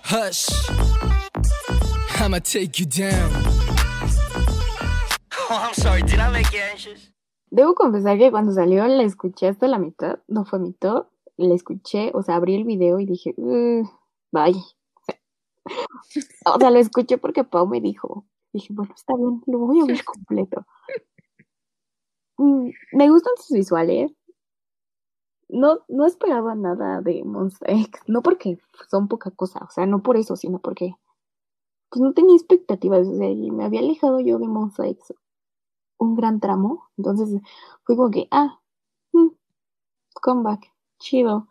[0.09, 0.47] Hush.
[2.19, 3.31] I'ma take you down.
[5.49, 7.13] Oh, I'm sorry, did I make you anxious?
[7.49, 11.55] Debo confesar que cuando salió la escuché hasta la mitad, no fue mi top, la
[11.55, 13.87] escuché, o sea, abrí el video y dije, "Uh,
[14.31, 14.55] bye.
[16.45, 18.25] O sea, lo escuché porque Pau me dijo.
[18.51, 20.65] Dije, bueno, está bien, lo voy a ver completo.
[22.37, 24.11] Mm, me gustan sus visuales.
[25.49, 30.03] No, no esperaba nada de Monster X, no porque son poca cosa, o sea, no
[30.03, 30.95] por eso, sino porque
[31.89, 35.13] pues no tenía expectativas, o sea, y me había alejado yo de Monster X
[35.99, 37.41] un gran tramo, entonces
[37.83, 38.59] fue como que, ah,
[39.13, 39.29] mm,
[40.21, 41.47] comeback, chido.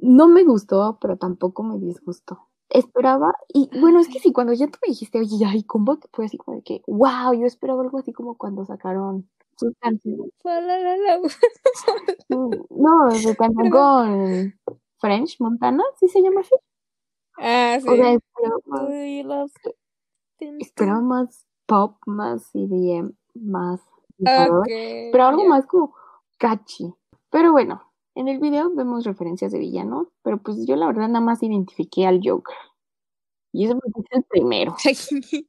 [0.00, 2.48] No me gustó, pero tampoco me disgustó.
[2.70, 6.08] Esperaba, y bueno, es que sí, cuando ya tú me dijiste, oye, ya hay comeback,
[6.12, 9.28] fue así como de que, wow, yo esperaba algo así como cuando sacaron
[10.44, 11.20] la, la.
[12.28, 14.54] Mm, No, su canción con
[14.98, 16.54] French Montana, ¿sí se llama así?
[17.38, 17.88] Ah, sí.
[17.88, 18.18] O sea,
[20.86, 23.80] más, más pop, más EDM, más
[24.16, 24.68] disparador, Ok,
[25.12, 25.94] pero algo más como
[26.38, 26.94] catchy.
[27.30, 27.82] Pero bueno,
[28.14, 32.06] en el video vemos referencias de villanos, pero pues yo la verdad nada más identifiqué
[32.06, 32.56] al Joker.
[33.52, 34.74] Y eso me es el primero.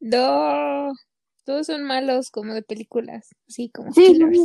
[0.00, 0.92] No,
[1.44, 4.44] todos son malos como de películas, así como Sí, killers.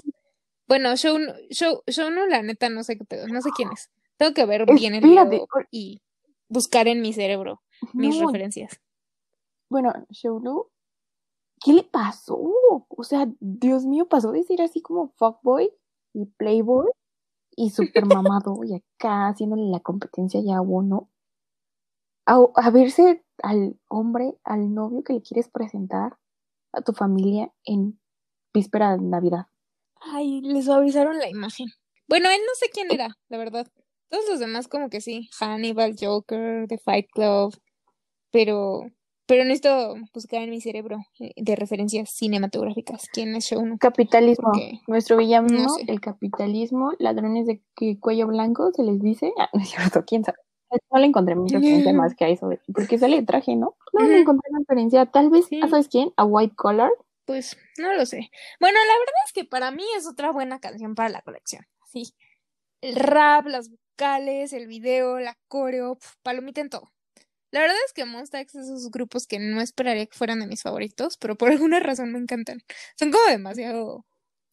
[0.68, 1.18] Bueno, show,
[1.52, 3.92] show, show no, la neta, no sé qué pedo, no sé quién es.
[4.18, 6.02] Tengo que ver bien el Espérate, video y
[6.48, 7.62] buscar en mi cerebro
[7.94, 8.80] mis referencias.
[9.70, 10.70] Bueno, Showlu,
[11.64, 12.40] ¿qué le pasó?
[12.88, 15.72] O sea, Dios mío, pasó de ser así como fuckboy
[16.14, 16.88] y playboy
[17.56, 21.10] y super mamado y acá haciéndole la competencia ya a uno.
[22.26, 26.18] A, a verse al hombre, al novio que le quieres presentar
[26.76, 28.00] a tu familia en
[28.54, 29.48] víspera de Navidad.
[30.02, 31.68] Ay, le suavizaron la imagen.
[32.08, 33.68] Bueno, él no sé quién era, la verdad.
[34.10, 35.30] Todos los demás como que sí.
[35.40, 37.58] Hannibal, Joker, The Fight Club.
[38.32, 38.84] Pero,
[39.26, 43.78] pero necesito buscar en mi cerebro eh, de referencias cinematográficas quién es Shouno.
[43.80, 44.52] Capitalismo.
[44.52, 45.86] Porque Nuestro villano, no sé.
[45.88, 47.62] el capitalismo, ladrones de
[48.00, 49.32] cuello blanco, se les dice.
[49.40, 50.38] Ah, no es cierto, quién sabe.
[50.92, 53.76] No le encontré referencia más que a eso, de- porque sale de traje, ¿no?
[53.94, 55.06] No le encontré referencia.
[55.06, 55.60] Tal vez, Sí.
[55.64, 56.12] ¿ah, ¿sabes quién?
[56.18, 56.92] A White Collar.
[57.26, 58.30] Pues no lo sé.
[58.60, 61.66] Bueno, la verdad es que para mí es otra buena canción para la colección.
[61.92, 62.14] Sí.
[62.82, 66.92] El rap, las vocales, el video, la coreo, pf, palomita en todo.
[67.52, 70.48] La verdad es que Monsta X es esos grupos que no esperaría que fueran de
[70.48, 72.60] mis favoritos, pero por alguna razón me encantan.
[73.00, 74.06] Son como demasiado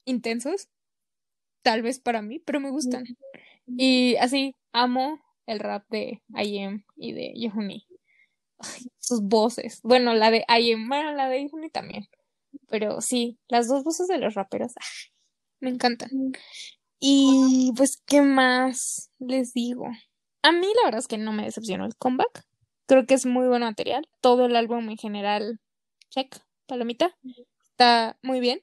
[0.04, 0.68] intensos,
[1.62, 3.04] tal vez para mí, pero me gustan.
[3.66, 5.20] Y así, amo
[5.52, 7.86] el rap de IM y de Yohuni.
[8.58, 9.80] Ay, sus voces.
[9.82, 12.06] Bueno, la de IM, bueno, la de Yohuni también.
[12.68, 15.12] Pero sí, las dos voces de los raperos, ay,
[15.60, 16.10] me encantan.
[17.00, 19.86] Y pues, ¿qué más les digo?
[20.42, 22.44] A mí la verdad es que no me decepcionó el comeback.
[22.86, 24.08] Creo que es muy buen material.
[24.20, 25.60] Todo el álbum en general,
[26.10, 26.36] check,
[26.66, 27.16] palomita.
[27.62, 28.62] Está muy bien.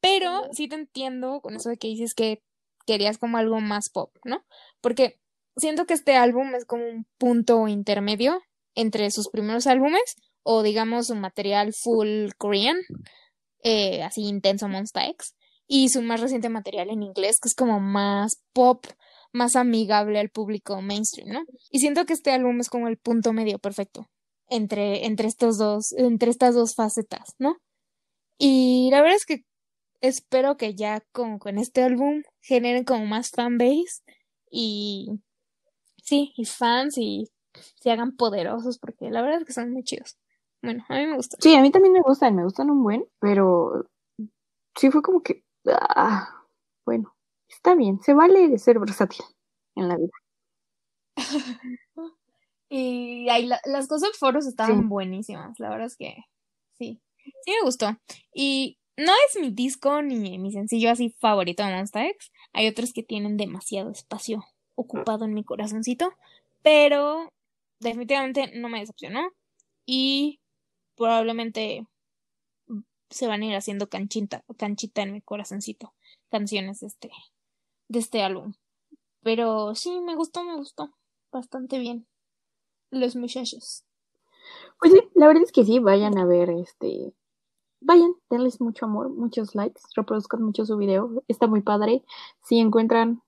[0.00, 2.42] Pero sí te entiendo con eso de que dices que
[2.86, 4.44] querías como algo más pop, ¿no?
[4.80, 5.20] Porque
[5.56, 8.40] siento que este álbum es como un punto intermedio
[8.74, 12.76] entre sus primeros álbumes o digamos su material full Korean,
[13.62, 15.34] eh, así intenso Monsta X,
[15.66, 18.84] y su más reciente material en inglés, que es como más pop,
[19.32, 21.44] más amigable al público mainstream, ¿no?
[21.70, 24.10] Y siento que este álbum es como el punto medio perfecto
[24.48, 27.56] entre, entre estos dos, entre estas dos facetas, ¿no?
[28.36, 29.44] Y la verdad es que
[30.00, 34.02] espero que ya con, con este álbum generen como más fanbase
[34.50, 35.20] y
[36.12, 37.26] sí, y fans y
[37.80, 40.18] se hagan poderosos porque la verdad es que son muy chidos.
[40.62, 41.38] Bueno, a mí me gusta.
[41.40, 43.86] Sí, a mí también me gustan, me gustan un buen, pero
[44.76, 46.44] sí fue como que, ah,
[46.84, 47.14] bueno,
[47.48, 49.24] está bien, se vale de ser versátil
[49.74, 50.10] en la vida.
[52.74, 54.86] Y ahí la- las cosas foros estaban Sí.
[54.88, 56.16] buenísimas, la verdad es que
[56.78, 57.00] sí,
[57.44, 57.96] sí me gustó.
[58.34, 62.92] Y no es mi disco ni mi sencillo así favorito de Monsta X, hay otros
[62.92, 64.42] que tienen demasiado espacio
[64.82, 66.12] ocupado en mi corazoncito,
[66.62, 67.32] pero
[67.80, 69.30] definitivamente no me decepcionó
[69.86, 70.40] y
[70.96, 71.86] probablemente
[73.10, 75.92] se van a ir haciendo canchita, canchita en mi corazoncito,
[76.30, 77.10] canciones de este,
[77.88, 78.54] de este álbum.
[79.22, 80.90] Pero sí, me gustó, me gustó
[81.30, 82.06] bastante bien
[82.90, 83.84] los muchachos.
[84.78, 87.14] Pues sí, la verdad es que sí, vayan a ver este,
[87.80, 92.04] vayan, denles mucho amor, muchos likes, reproduzcan mucho su video, está muy padre.
[92.42, 93.22] Si encuentran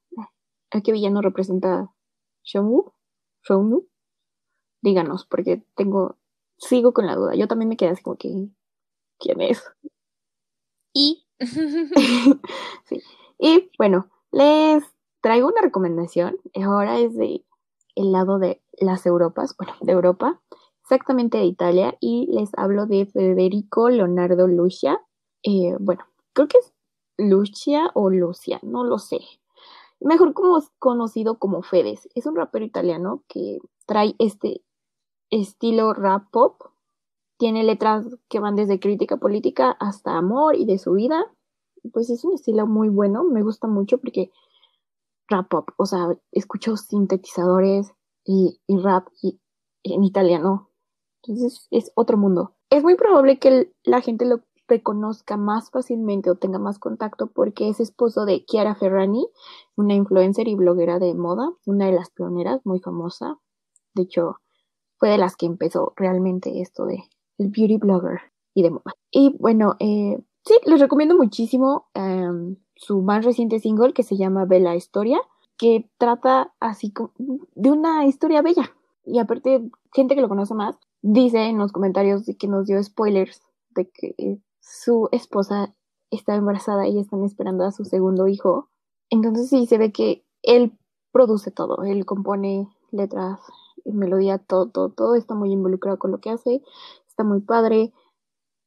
[0.74, 1.90] a qué villano representa
[2.42, 2.92] Shownu,
[4.82, 6.18] díganos, porque tengo,
[6.58, 7.34] sigo con la duda.
[7.34, 8.48] Yo también me quedé así como que,
[9.18, 9.62] ¿quién es?
[10.92, 11.24] Y
[12.84, 13.02] sí.
[13.38, 14.84] Y bueno, les
[15.20, 16.38] traigo una recomendación.
[16.54, 17.44] Ahora es de
[17.96, 20.40] el lado de las Europas, bueno, de Europa,
[20.82, 25.00] exactamente de Italia, y les hablo de Federico Leonardo Lucia.
[25.44, 26.72] Eh, bueno, creo que es
[27.16, 29.20] Lucia o Lucia, no lo sé.
[30.04, 32.10] Mejor como conocido como Fedes.
[32.14, 34.62] Es un rapero italiano que trae este
[35.30, 36.60] estilo rap pop.
[37.38, 41.24] Tiene letras que van desde crítica política hasta amor y de su vida.
[41.90, 44.30] Pues es un estilo muy bueno, me gusta mucho porque
[45.26, 47.94] rap pop, o sea, escucho sintetizadores
[48.26, 49.40] y, y rap y,
[49.84, 50.68] en italiano.
[51.22, 52.54] Entonces es otro mundo.
[52.68, 57.68] Es muy probable que la gente lo reconozca más fácilmente o tenga más contacto porque
[57.68, 59.26] es esposo de Chiara Ferrani,
[59.76, 63.38] una influencer y bloguera de moda, una de las pioneras, muy famosa.
[63.94, 64.36] De hecho,
[64.98, 67.04] fue de las que empezó realmente esto de
[67.38, 68.20] el beauty blogger
[68.54, 68.94] y de moda.
[69.10, 74.44] Y bueno, eh, sí, les recomiendo muchísimo em, su más reciente single que se llama
[74.44, 75.18] Bella Historia,
[75.56, 76.92] que trata así
[77.54, 78.72] de una historia bella.
[79.04, 79.62] Y aparte,
[79.92, 83.42] gente que lo conoce más dice en los comentarios que nos dio spoilers
[83.74, 85.74] de que su esposa
[86.10, 88.70] está embarazada y están esperando a su segundo hijo.
[89.10, 90.78] Entonces sí se ve que él
[91.12, 93.40] produce todo, él compone letras,
[93.84, 96.62] melodía, todo, todo, todo está muy involucrado con lo que hace,
[97.06, 97.92] está muy padre,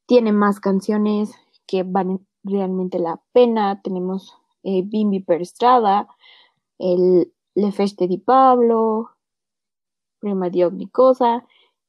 [0.06, 1.32] tiene más canciones
[1.66, 6.08] que valen realmente la pena, tenemos eh, Bimbi per Strada,
[6.78, 9.10] el Le Feste di Pablo,
[10.20, 10.90] Prima di ogni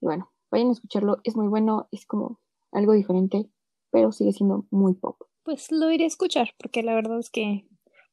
[0.01, 2.39] y bueno, vayan a escucharlo, es muy bueno, es como
[2.71, 3.49] algo diferente,
[3.91, 5.17] pero sigue siendo muy pop.
[5.43, 7.65] Pues lo iré a escuchar, porque la verdad es que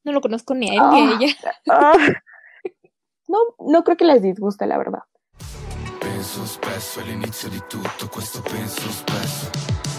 [0.04, 1.18] no lo conozco ni a él ni a Ah.
[1.20, 1.34] ella.
[1.70, 1.96] Ah.
[3.28, 5.02] No, no creo que les disguste, la verdad.
[6.00, 9.50] Penso spesso all'inizio di tutto questo penso spesso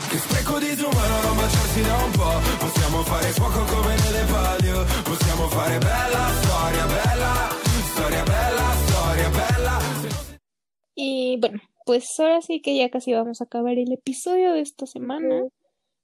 [0.09, 4.85] Che spreco di umano non baciarsi da un po' Possiamo fare fuoco come nelle palio
[5.03, 7.33] Possiamo fare bella storia, bella
[7.91, 9.77] Storia bella, storia bella
[10.95, 14.85] Y bueno, pues ahora sí que ya casi vamos a acabar el episodio de esta
[14.85, 15.41] semana.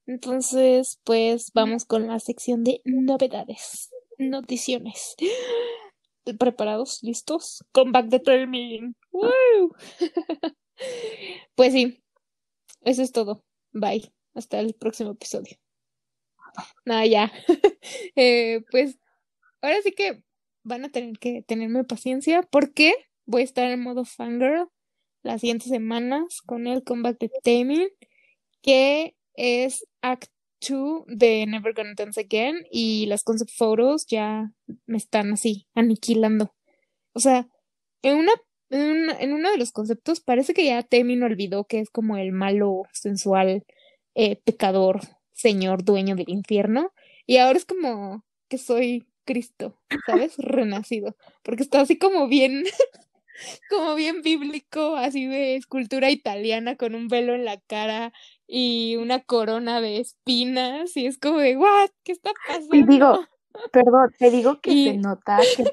[0.05, 5.15] Entonces, pues vamos con la sección de novedades, noticiones.
[6.39, 6.99] ¿Preparados?
[7.03, 7.63] ¿Listos?
[7.71, 8.95] Comeback de Termin.
[9.11, 9.75] ¡Woo!
[11.55, 12.03] Pues sí,
[12.81, 13.45] eso es todo.
[13.71, 14.11] Bye.
[14.33, 15.57] Hasta el próximo episodio.
[16.85, 17.31] Nada, ya.
[18.15, 18.97] Eh, pues
[19.61, 20.23] ahora sí que
[20.63, 22.93] van a tener que tenerme paciencia porque
[23.25, 24.69] voy a estar en modo fangirl
[25.23, 27.89] las siguientes semanas con el comeback de Taemin,
[28.61, 30.29] que es Act
[30.61, 34.51] 2 de Never Gonna Dance Again y las concept photos ya
[34.85, 36.53] me están así aniquilando.
[37.13, 37.47] O sea,
[38.03, 38.33] en una
[38.69, 42.83] en, uno de los conceptos parece que ya Taemin olvidó que es como el malo
[42.91, 43.63] sensual
[44.15, 45.01] eh, pecador
[45.31, 46.91] señor dueño del infierno
[47.25, 50.35] y ahora es como que soy Cristo, ¿sabes?
[50.37, 52.63] Renacido, porque está así como bien
[53.69, 58.11] como bien bíblico, así de escultura italiana con un velo en la cara
[58.47, 61.89] y una corona de espinas y es como de, ¿what?
[62.03, 62.75] ¿Qué está pasando?
[62.75, 63.19] Y digo,
[63.71, 65.65] perdón, te digo que Y- se nota que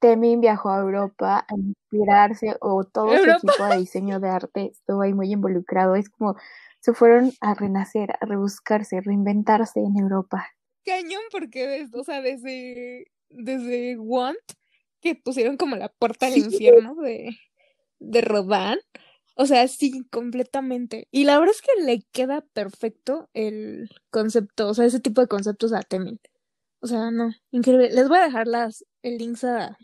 [0.00, 3.38] Temin viajó a Europa a inspirarse o todo Europa.
[3.40, 5.94] su equipo de diseño de arte estuvo ahí muy involucrado.
[5.96, 6.36] Es como
[6.80, 10.46] se fueron a renacer, a rebuscarse, reinventarse en Europa.
[10.84, 14.36] cañón porque des- o sea, desde desde Want
[15.00, 17.30] que pusieron como la puerta al infierno de
[18.00, 18.78] de Rodin,
[19.34, 21.08] o sea, sí, completamente.
[21.10, 25.28] Y la verdad es que le queda perfecto el concepto, o sea, ese tipo de
[25.28, 26.20] conceptos a Temin.
[26.80, 27.90] O sea, no, increíble.
[27.92, 29.78] Les voy a dejar las el links a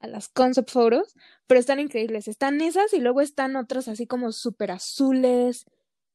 [0.00, 1.14] a las concept photos,
[1.46, 2.28] pero están increíbles.
[2.28, 5.64] Están esas y luego están otras así como súper azules,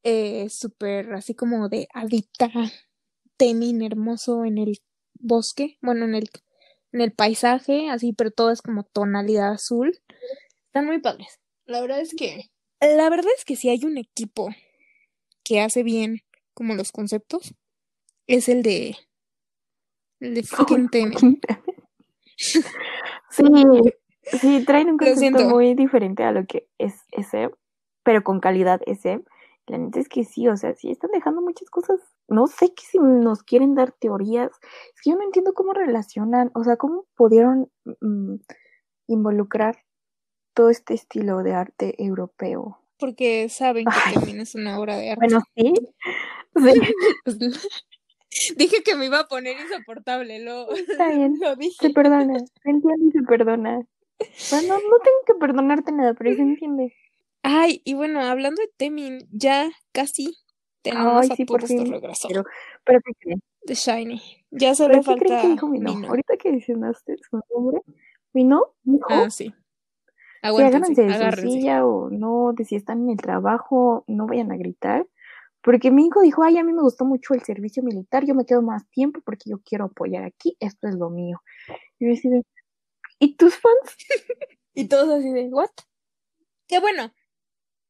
[0.02, 2.50] eh, súper así como de hadita,
[3.36, 4.78] Temin hermoso en el
[5.14, 6.30] bosque, bueno, en el,
[6.92, 9.98] en el paisaje, así, pero todo es como tonalidad azul.
[10.66, 11.40] Están muy padres.
[11.66, 12.50] La verdad es que,
[12.86, 14.48] la verdad es que si hay un equipo
[15.44, 16.20] que hace bien
[16.54, 17.54] como los conceptos,
[18.26, 18.96] es el de,
[20.20, 21.40] el de fucking Temin.
[22.36, 23.44] Sí,
[24.24, 27.50] sí, traen un concepto muy diferente a lo que es ese,
[28.02, 29.22] pero con calidad ese.
[29.66, 31.98] La neta es que sí, o sea, sí están dejando muchas cosas.
[32.28, 34.50] No sé que si nos quieren dar teorías.
[34.94, 37.70] Es que yo no entiendo cómo relacionan, o sea, cómo pudieron
[38.00, 38.36] mm,
[39.06, 39.76] involucrar
[40.54, 42.78] todo este estilo de arte europeo.
[42.98, 44.14] Porque saben que Ay.
[44.14, 45.26] Temin es una obra de arte.
[45.26, 45.72] Bueno, sí.
[46.56, 46.72] Sí,
[48.56, 51.36] Dije que me iba a poner insoportable, lo, está bien.
[51.42, 51.90] lo Se dije.
[51.90, 52.38] perdona.
[52.62, 53.80] Se entiende y se perdona.
[54.50, 56.94] Bueno, no tengo que perdonarte nada, pero se entiende.
[57.42, 60.36] Ay, y bueno, hablando de Temin, ya casi
[60.82, 61.92] tenemos Ay, a sí, por de fin.
[61.92, 62.44] regreso Pero,
[62.84, 64.22] pero ¿qué Shiny.
[64.50, 65.94] Ya ¿Pero solo qué creen falta que dijo Mino?
[65.94, 66.08] Mino.
[66.08, 67.80] Ahorita que mencionaste su nombre,
[68.32, 69.54] Mino dijo Ah, sí.
[70.44, 74.56] Aguántense, agárrense de silla o no, de si están en el trabajo, no vayan a
[74.56, 75.06] gritar.
[75.62, 78.44] Porque mi hijo dijo, ay, a mí me gustó mucho el servicio militar, yo me
[78.44, 81.40] quedo más tiempo porque yo quiero apoyar aquí, esto es lo mío.
[81.98, 82.42] Y yo así de,
[83.18, 83.96] ¿y tus fans?
[84.76, 85.70] Y todos así de, ¿what?
[86.66, 87.14] Qué bueno.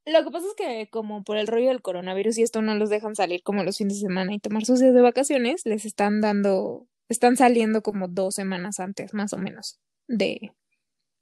[0.04, 2.90] Lo que pasa es que como por el rollo del coronavirus y esto no los
[2.90, 6.20] dejan salir como los fines de semana y tomar sus días de vacaciones, les están
[6.20, 10.52] dando, están saliendo como dos semanas antes, más o menos, de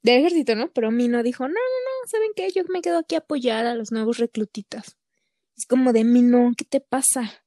[0.03, 0.71] del ejército, ¿no?
[0.71, 2.51] Pero Mino dijo, no, no, no, ¿saben qué?
[2.51, 4.97] Yo me quedo aquí a apoyar a los nuevos reclutitas.
[5.57, 7.43] Es como de Mino, ¿qué te pasa?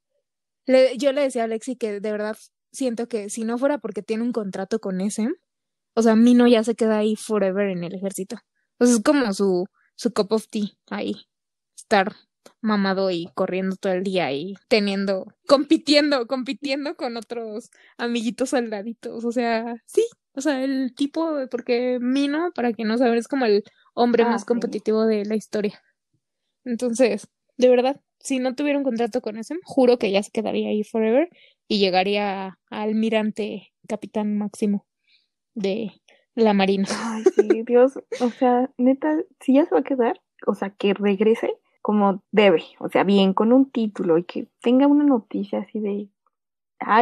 [0.96, 2.36] Yo le decía a Alexi que de verdad
[2.72, 5.28] siento que si no fuera porque tiene un contrato con ese,
[5.94, 8.36] o sea, Mino ya se queda ahí forever en el ejército.
[8.78, 11.14] O sea, es como su, su cup of tea ahí.
[11.76, 12.14] Estar
[12.61, 19.24] mamado y corriendo todo el día y teniendo, compitiendo, compitiendo con otros amiguitos soldaditos.
[19.24, 20.04] O sea, sí.
[20.37, 23.64] O sea, el tipo, porque Mino, para quien no sabe, es como el
[23.95, 24.47] hombre Ah, más sí.
[24.47, 25.82] competitivo de la historia.
[26.64, 30.68] Entonces, de verdad, si no tuviera un contrato con SM, juro que ya se quedaría
[30.68, 31.30] ahí forever
[31.68, 34.87] y llegaría a, a almirante capitán máximo
[35.55, 35.93] de
[36.34, 36.87] la marina.
[36.91, 40.93] Ay, sí, Dios, o sea, neta, si ya se va a quedar, o sea, que
[40.93, 45.78] regrese como debe, o sea, bien, con un título y que tenga una noticia así
[45.78, 46.09] de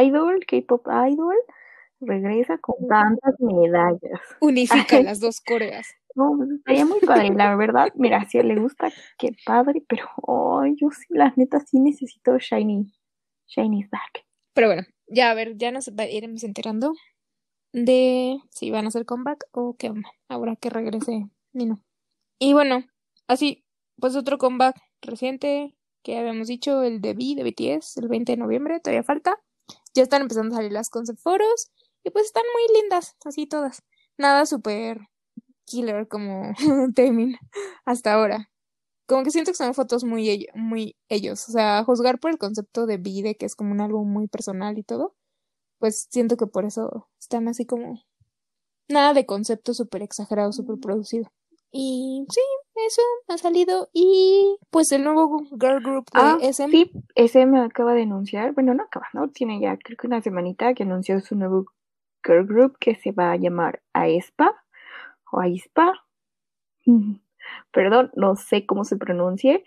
[0.03, 1.35] idol, K-pop idol,
[1.99, 4.19] regresa con tantas medallas.
[4.41, 5.87] Unifica las dos Coreas.
[6.15, 10.07] No, estaría muy padre, la verdad, mira, si le gusta, qué padre, pero
[10.61, 12.87] ay, yo sí, la neta, sí necesito Shiny,
[13.47, 14.25] Shiny's back.
[14.53, 16.93] Pero bueno, ya a ver, ya nos iremos enterando
[17.73, 21.83] de si van a hacer comeback o qué onda, ahora que regrese Nino.
[22.39, 22.85] Y bueno,
[23.27, 23.65] así,
[23.99, 28.37] pues otro comeback reciente que habíamos dicho, el de V de BTS, el 20 de
[28.37, 29.37] noviembre, todavía falta.
[29.93, 31.71] Ya están empezando a salir las concept foros
[32.05, 33.81] y pues están muy lindas, así todas.
[34.17, 34.99] Nada súper
[35.65, 36.53] killer como
[36.95, 37.37] Taemin
[37.85, 38.49] hasta ahora.
[39.07, 41.47] Como que siento que son fotos muy, ello- muy ellos.
[41.49, 44.77] O sea, juzgar por el concepto de Vide, que es como un álbum muy personal
[44.77, 45.15] y todo,
[45.79, 48.01] pues siento que por eso están así como
[48.89, 51.29] nada de concepto súper exagerado, súper producido.
[51.71, 52.41] Y sí,
[52.87, 53.89] eso ha salido.
[53.93, 56.71] Y pues el nuevo girl group de Ah, SM.
[57.27, 59.29] sí, me acaba de anunciar, bueno, no acaba, ¿no?
[59.29, 61.65] Tiene ya creo que una semanita que anunció su nuevo
[62.25, 64.53] girl group que se va a llamar Aespa
[65.31, 65.93] o Aespa.
[67.71, 69.63] Perdón, no sé cómo se pronuncie.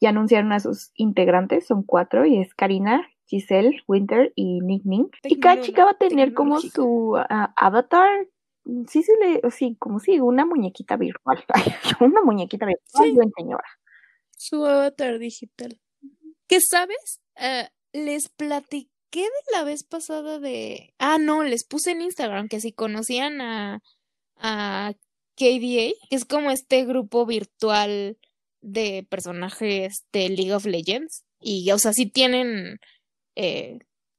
[0.00, 5.08] Ya anunciaron a sus integrantes, son cuatro, y es Karina, Giselle, Winter y Nick Ning.
[5.22, 8.26] Y cada chica va a tener como su ah, avatar.
[8.88, 11.44] Sí, le, sí, como si una muñequita virtual.
[12.00, 13.16] una muñequita virtual, Sí.
[13.16, 13.68] yo señora.
[14.36, 15.80] Su avatar digital.
[16.48, 17.20] ¿Qué sabes?
[17.36, 20.94] Eh, les platiqué de la vez pasada de...
[20.98, 23.82] Ah, no, les puse en Instagram que si conocían a,
[24.36, 24.92] a
[25.36, 28.18] KDA, que es como este grupo virtual
[28.60, 31.24] de personajes de League of Legends.
[31.40, 32.78] Y, o sea, sí tienen
[33.34, 33.78] eh,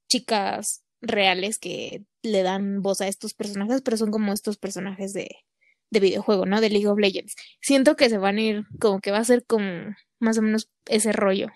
[0.10, 5.30] chicas reales que le dan voz a estos personajes, pero son como estos personajes de,
[5.90, 6.62] de videojuego, ¿no?
[6.62, 7.36] De League of Legends.
[7.62, 10.70] Siento que se van a ir, como que va a ser como más o menos
[10.86, 11.50] ese rollo,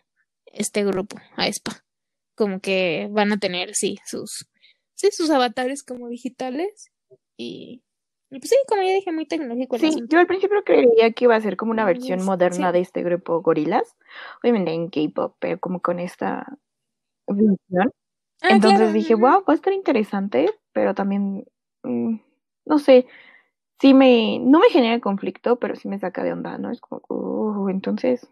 [0.46, 1.87] este grupo, a Espa.
[2.38, 4.48] Como que van a tener, sí, sus,
[4.94, 6.92] sí, sus avatares como digitales.
[7.36, 7.82] Y,
[8.30, 11.42] pues sí, como ya dije, muy tecnológico Sí, yo al principio creía que iba a
[11.42, 12.26] ser como una versión sí.
[12.26, 13.98] moderna de este grupo Gorilas,
[14.42, 16.46] obviamente en K-pop, pero como con esta
[17.28, 17.92] visión.
[18.42, 21.44] Ah, Entonces claro, dije, wow, va a estar interesante, pero también,
[21.82, 22.18] mm,
[22.66, 23.08] no sé,
[23.80, 26.72] sí me, no me genera conflicto, pero sí me saca de onda, ¿no?
[26.72, 28.30] Es como, uh, entonces,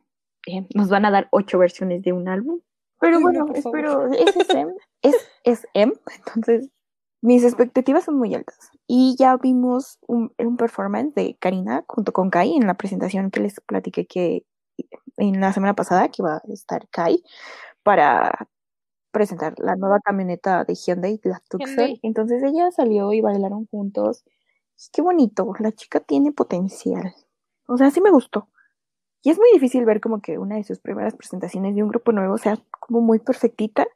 [0.47, 2.59] eh, nos van a dar ocho versiones de un álbum.
[3.05, 6.69] Pero Ay, bueno, espero, es SM, es SM, entonces
[7.21, 8.71] mis expectativas son muy altas.
[8.87, 13.41] Y ya vimos un, un performance de Karina junto con Kai en la presentación que
[13.41, 14.45] les platiqué que
[15.17, 17.23] en la semana pasada que iba a estar Kai
[17.83, 18.47] para
[19.11, 21.97] presentar la nueva camioneta de Hyundai, la Tucson.
[22.01, 24.23] Entonces ella salió y bailaron juntos.
[24.91, 27.13] Qué bonito, la chica tiene potencial.
[27.67, 28.49] O sea, sí me gustó.
[29.25, 32.11] Y es muy difícil ver como que una de sus primeras presentaciones de un grupo
[32.11, 33.87] nuevo sea como muy perfectita.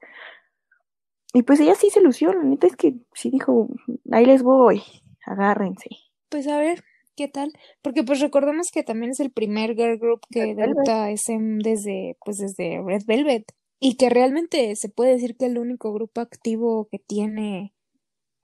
[1.36, 3.68] Y pues ella sí se lució, la neta es que sí dijo,
[4.12, 4.82] ahí les voy,
[5.28, 5.90] agárrense.
[6.30, 6.84] Pues a ver,
[7.16, 7.54] ¿qué tal?
[7.84, 12.38] Porque pues recordemos que también es el primer girl group que debuta SM desde, pues
[12.38, 13.54] desde Red Velvet.
[13.80, 17.76] Y que realmente se puede decir que el único grupo activo que tiene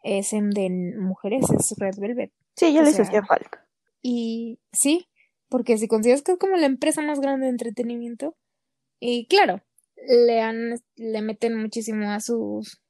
[0.04, 2.32] SM de mujeres es Red Velvet.
[2.56, 3.66] Sí, O les sea, hacía falta.
[4.04, 5.08] Y sí,
[5.50, 8.36] porque si consideras que es como la empresa más grande de entretenimiento,
[9.00, 9.62] y claro,
[10.08, 12.82] le han, le meten muchísimo a sus,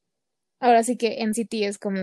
[0.59, 1.99] ahora sí que NCT es como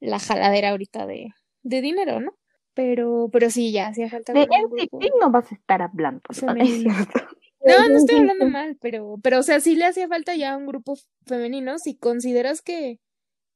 [0.00, 1.28] la jaladera ahorita de,
[1.62, 2.36] de dinero, ¿no?
[2.74, 6.94] Pero, pero sí, ya hacía falta De NCT no vas a estar hablando, femenino.
[7.66, 10.66] No, no estoy hablando mal, pero, pero, o sea, sí le hacía falta ya un
[10.68, 10.94] grupo
[11.26, 11.80] femenino.
[11.80, 13.00] Si consideras que,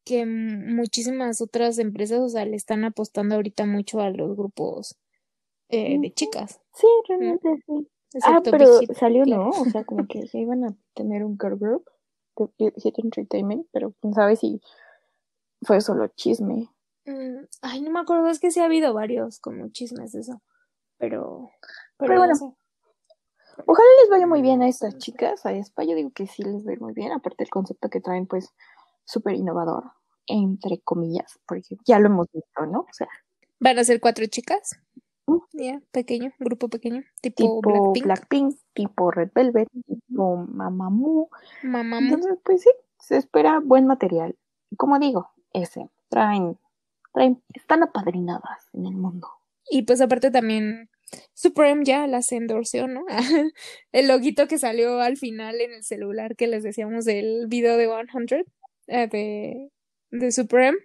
[0.04, 4.96] que muchísimas otras empresas, o sea, le están apostando ahorita mucho a los grupos
[5.70, 7.88] eh, de chicas, Sí, realmente sí.
[8.24, 9.44] Ah, pero Hit, salió, claro.
[9.44, 9.50] ¿no?
[9.68, 11.84] O sea, como que se iban a tener un girl group
[12.58, 14.60] de Hit Entertainment, pero quién sabe si
[15.62, 16.70] fue solo chisme.
[17.06, 20.42] Mm, ay, no me acuerdo, es que sí ha habido varios como chismes de eso,
[20.98, 21.50] pero,
[21.96, 22.56] pero, Pero bueno.
[23.66, 25.84] Ojalá les vaya muy bien a estas chicas, a Espa.
[25.84, 28.26] Yo digo que sí les va a ir muy bien, aparte el concepto que traen,
[28.26, 28.54] pues,
[29.04, 29.84] súper innovador,
[30.26, 32.80] entre comillas, porque ya lo hemos visto, ¿no?
[32.80, 33.08] O sea,
[33.58, 34.80] Van a ser cuatro chicas,
[35.36, 35.40] Mm.
[35.52, 41.28] ya, pequeño, grupo pequeño, tipo, tipo Blackpink, Blackpink, tipo Red Velvet, tipo Mamamoo.
[41.62, 42.14] Mamamoo.
[42.16, 44.36] Entonces, pues sí, se espera buen material.
[44.76, 46.58] Como digo, ese, traen,
[47.12, 49.28] traen, están apadrinadas en el mundo.
[49.70, 50.88] Y pues aparte también
[51.34, 53.04] Supreme ya las endorció, ¿no?
[53.92, 57.86] el loguito que salió al final en el celular que les decíamos del video de
[57.86, 58.44] 100
[58.86, 59.70] eh, de,
[60.10, 60.78] de Supreme,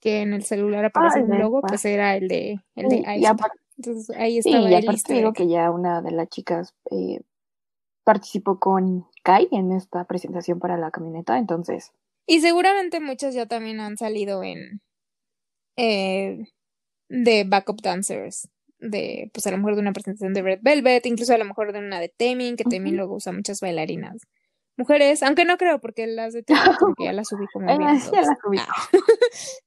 [0.00, 3.20] que en el celular aparece Ah, un logo, pues era el de, el de Y-
[3.22, 6.28] y aparte- Entonces ahí Sí, estaba y el aparte digo que ya una de las
[6.28, 7.22] chicas eh,
[8.04, 11.92] participó con Kai en esta presentación para la camioneta, entonces
[12.26, 14.82] Y seguramente muchas ya también han salido en
[15.78, 16.44] eh,
[17.08, 21.32] de backup dancers, de pues a lo mejor de una presentación de Red Velvet, incluso
[21.32, 22.96] a lo mejor de una de Temin, que Temin Ujú.
[22.98, 24.18] luego usa muchas bailarinas
[24.76, 26.62] mujeres, aunque no creo porque las de Temin
[26.98, 28.58] ya las subí como bien sí, ya las subí.
[28.58, 28.88] Ah.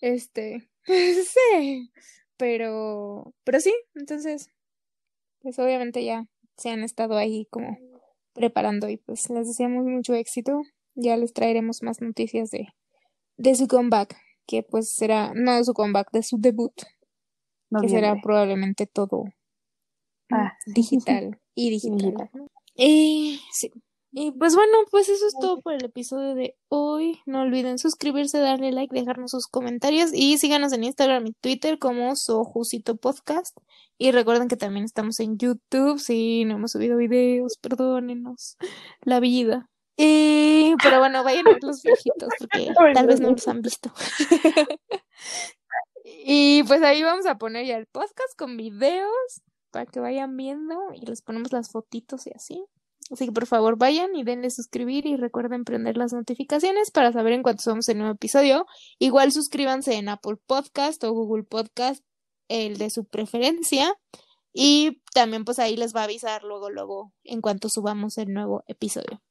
[0.00, 1.90] Este, sí,
[2.38, 4.50] pero pero sí, entonces
[5.40, 7.78] pues obviamente ya se han estado ahí como
[8.32, 10.62] preparando y pues les deseamos mucho éxito.
[10.94, 12.68] Ya les traeremos más noticias de,
[13.36, 14.16] de su comeback,
[14.46, 16.72] que pues será, no de su comeback, de su debut,
[17.80, 19.24] que será probablemente todo
[20.30, 22.30] Ah, digital y digital.
[22.74, 23.70] Y sí.
[24.10, 27.20] Y pues bueno, pues eso es todo por el episodio de hoy.
[27.26, 32.16] No olviden suscribirse, darle like, dejarnos sus comentarios y síganos en Instagram y Twitter como
[32.16, 33.56] Sojusito Podcast.
[33.98, 35.98] Y recuerden que también estamos en YouTube.
[35.98, 38.56] Si no hemos subido videos, perdónenos
[39.02, 39.68] la vida.
[39.96, 43.92] Y, pero bueno, vayan a ver los viejitos porque tal vez no los han visto.
[46.04, 50.74] Y pues ahí vamos a poner ya el podcast con videos para que vayan viendo
[50.94, 52.64] y les ponemos las fotitos y así.
[53.10, 57.32] Así que por favor vayan y denle suscribir y recuerden prender las notificaciones para saber
[57.32, 58.66] en cuánto somos el nuevo episodio.
[58.98, 62.04] Igual suscríbanse en Apple Podcast o Google Podcast,
[62.48, 63.94] el de su preferencia.
[64.52, 68.64] Y también pues ahí les va a avisar luego, luego, en cuanto subamos el nuevo
[68.66, 69.22] episodio.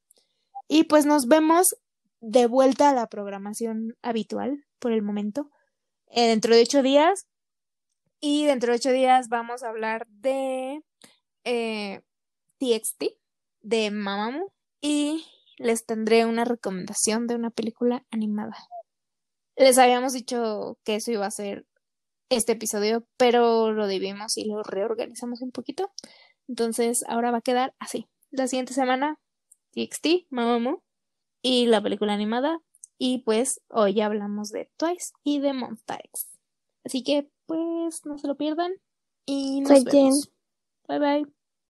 [0.68, 1.76] Y pues nos vemos
[2.20, 5.50] de vuelta a la programación habitual por el momento.
[6.10, 7.28] eh, dentro de ocho días.
[8.20, 10.82] Y dentro de ocho días vamos a hablar de
[11.44, 12.02] eh,
[12.60, 13.04] TXT,
[13.68, 14.54] de Mamamoo.
[14.82, 15.26] Y
[15.58, 18.56] les tendré una recomendación de una película animada.
[19.56, 21.66] Les habíamos dicho que eso iba a ser
[22.30, 25.92] este episodio, pero lo dividimos y lo reorganizamos un poquito.
[26.48, 28.08] Entonces ahora va a quedar así.
[28.30, 29.20] La siguiente semana,
[29.72, 30.84] TXT, Mamamoo
[31.42, 32.60] y la película animada.
[33.00, 36.30] Y pues hoy ya hablamos de Twice y de Monsta X.
[36.84, 38.74] Así que pues no se lo pierdan
[39.26, 40.04] y nos Soy Jen.
[40.04, 40.32] vemos.
[40.88, 41.37] Bye bye.